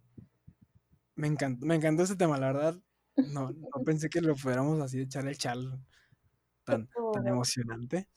[1.14, 2.78] me encantó, me encantó este tema, la verdad.
[3.16, 5.80] No, no pensé que lo fuéramos así echar el chal
[6.64, 8.09] tan, tan emocionante.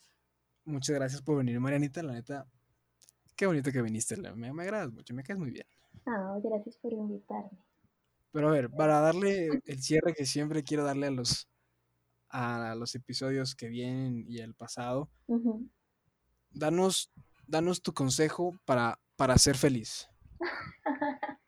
[0.65, 2.03] Muchas gracias por venir, Marianita.
[2.03, 2.47] La neta,
[3.35, 4.17] qué bonito que viniste.
[4.35, 5.65] Me, me agradas mucho, me caes muy bien.
[6.05, 7.57] Ah, gracias por invitarme.
[8.31, 11.47] Pero a ver, para darle el cierre que siempre quiero darle a los,
[12.29, 15.09] a los episodios que vienen y el pasado,
[16.51, 17.11] danos,
[17.47, 20.09] danos tu consejo para, para ser feliz.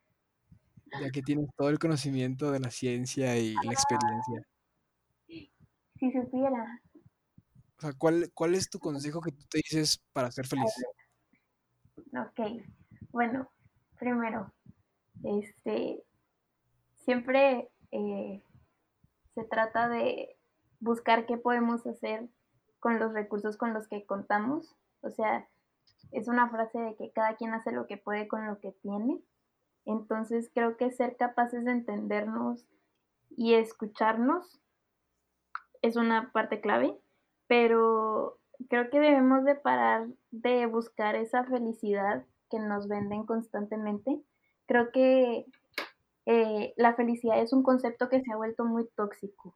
[1.00, 4.48] ya que tienes todo el conocimiento de la ciencia y la experiencia.
[5.28, 6.82] Si supiera.
[7.78, 10.72] O sea, ¿cuál, ¿cuál es tu consejo que tú te dices para ser feliz?
[12.14, 12.64] Ok,
[13.12, 13.50] bueno,
[13.98, 14.54] primero,
[15.24, 16.04] este,
[17.06, 18.44] siempre eh,
[19.34, 20.38] se trata de
[20.82, 22.28] buscar qué podemos hacer
[22.80, 24.76] con los recursos con los que contamos.
[25.02, 25.48] O sea,
[26.12, 29.22] es una frase de que cada quien hace lo que puede con lo que tiene.
[29.86, 32.66] Entonces creo que ser capaces de entendernos
[33.30, 34.60] y escucharnos
[35.82, 36.96] es una parte clave,
[37.48, 38.38] pero
[38.70, 44.22] creo que debemos de parar de buscar esa felicidad que nos venden constantemente.
[44.68, 45.46] Creo que
[46.26, 49.56] eh, la felicidad es un concepto que se ha vuelto muy tóxico.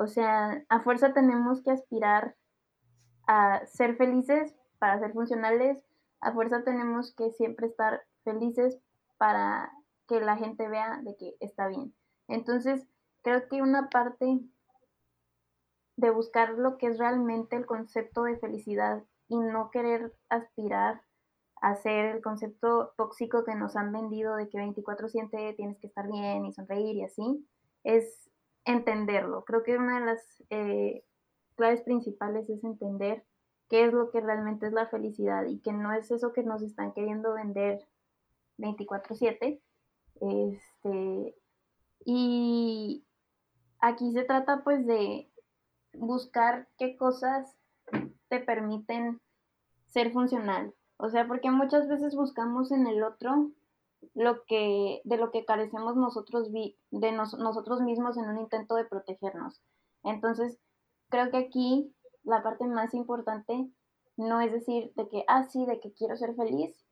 [0.00, 2.34] O sea, a fuerza tenemos que aspirar
[3.26, 5.84] a ser felices para ser funcionales,
[6.22, 8.78] a fuerza tenemos que siempre estar felices
[9.18, 9.70] para
[10.08, 11.94] que la gente vea de que está bien.
[12.28, 12.88] Entonces,
[13.20, 14.40] creo que una parte
[15.96, 21.02] de buscar lo que es realmente el concepto de felicidad y no querer aspirar
[21.60, 26.10] a ser el concepto tóxico que nos han vendido de que 24/7 tienes que estar
[26.10, 27.46] bien y sonreír y así,
[27.84, 28.29] es
[28.70, 29.44] entenderlo.
[29.44, 31.04] Creo que una de las eh,
[31.56, 33.24] claves principales es entender
[33.68, 36.62] qué es lo que realmente es la felicidad y que no es eso que nos
[36.62, 37.86] están queriendo vender
[38.58, 39.60] 24/7.
[40.20, 41.36] Este,
[42.04, 43.04] y
[43.80, 45.30] aquí se trata pues de
[45.94, 47.56] buscar qué cosas
[48.28, 49.20] te permiten
[49.88, 50.74] ser funcional.
[50.96, 53.50] O sea, porque muchas veces buscamos en el otro
[54.14, 59.60] lo que, de lo que carecemos nosotros, de nosotros mismos en un intento de protegernos.
[60.02, 60.58] Entonces,
[61.08, 63.68] creo que aquí la parte más importante
[64.16, 66.84] no es decir de que, ah, sí, de que quiero ser feliz,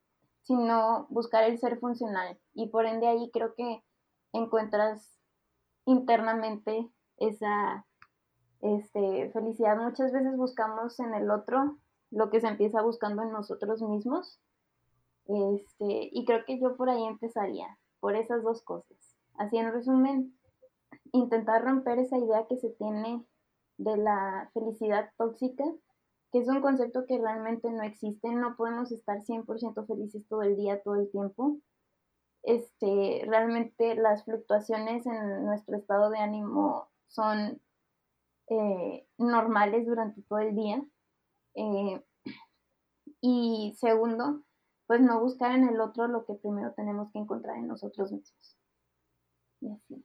[0.43, 2.39] sino buscar el ser funcional.
[2.55, 3.83] Y por ende ahí creo que
[4.33, 5.19] encuentras
[5.85, 6.89] internamente
[7.19, 7.87] esa
[8.61, 9.77] este, felicidad.
[9.77, 11.79] Muchas veces buscamos en el otro
[12.11, 14.41] lo que se empieza buscando en nosotros mismos
[15.29, 18.97] este, y creo que yo por ahí empezaría, por esas dos cosas.
[19.37, 20.39] Así en resumen,
[21.13, 23.25] intentar romper esa idea que se tiene
[23.77, 25.65] de la felicidad tóxica,
[26.33, 30.57] que es un concepto que realmente no existe, no podemos estar 100% felices todo el
[30.57, 31.59] día, todo el tiempo.
[32.43, 37.61] Este, realmente las fluctuaciones en nuestro estado de ánimo son
[38.49, 40.83] eh, normales durante todo el día.
[41.55, 42.03] Eh,
[43.21, 44.43] y segundo,
[44.89, 48.59] pues no buscar en el otro lo que primero tenemos que encontrar en nosotros mismos.
[49.61, 50.05] Y así.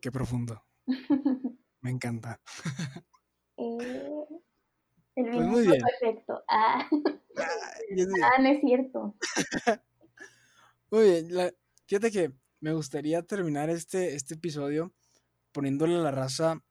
[0.00, 0.64] Qué profundo.
[1.82, 2.40] Me encanta.
[3.56, 4.24] Eh,
[5.14, 5.80] el pues muy bien.
[5.80, 6.42] perfecto.
[6.48, 6.88] Ah.
[6.90, 9.14] ah, no es cierto.
[10.90, 11.54] muy bien.
[11.86, 14.92] fíjate que me gustaría terminar este, este episodio
[15.52, 16.64] poniéndole a la raza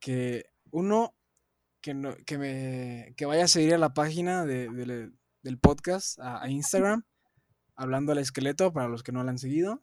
[0.00, 1.14] que uno
[1.80, 5.12] que, no, que, me, que vaya a seguir a la página de, de,
[5.42, 7.04] del podcast a, Instagram,
[7.74, 9.82] hablando al esqueleto para los que no lo han seguido.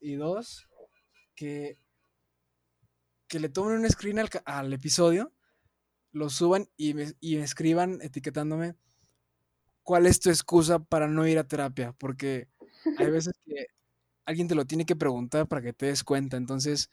[0.00, 0.68] Y dos,
[1.34, 1.78] que,
[3.28, 5.32] que le tomen un screen al, episodio,
[6.12, 8.74] lo suban y me, y me escriban etiquetándome
[9.82, 11.92] cuál es tu excusa para no ir a terapia.
[11.92, 12.48] Porque
[12.98, 13.66] hay veces que
[14.24, 16.36] alguien te lo tiene que preguntar para que te des cuenta.
[16.36, 16.90] Entonces,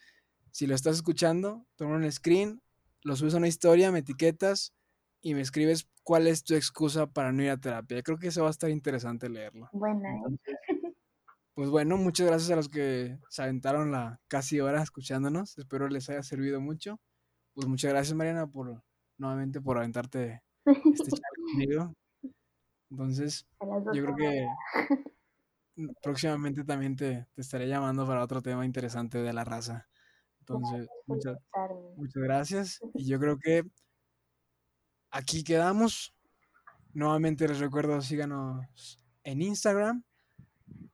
[0.52, 2.62] si lo estás escuchando, toma un screen,
[3.04, 4.74] lo subes a una historia, me etiquetas
[5.22, 8.02] y me escribes cuál es tu excusa para no ir a terapia.
[8.02, 9.70] Creo que eso va a estar interesante leerlo.
[9.74, 10.40] Buena, ¿eh?
[11.54, 15.58] Pues bueno, muchas gracias a los que se aventaron la casi hora escuchándonos.
[15.58, 17.00] Espero les haya servido mucho.
[17.56, 18.84] Pues muchas gracias, Mariana, por
[19.18, 21.96] nuevamente por aventarte este chat conmigo.
[22.92, 23.48] Entonces,
[23.92, 24.48] yo creo que
[26.04, 29.88] próximamente también te, te, estaré llamando para otro tema interesante de la raza.
[30.42, 31.38] Entonces, muchas,
[31.96, 32.80] muchas gracias.
[32.94, 33.64] Y yo creo que
[35.18, 36.14] aquí quedamos.
[36.94, 40.04] Nuevamente les recuerdo, síganos en Instagram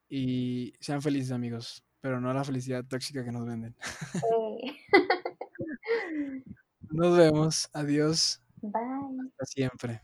[0.09, 3.75] y sean felices amigos, pero no la felicidad tóxica que nos venden.
[6.89, 7.69] nos vemos.
[7.73, 8.41] Adiós.
[8.61, 9.29] Bye.
[9.31, 10.01] Hasta siempre.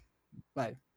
[0.53, 0.88] Bye.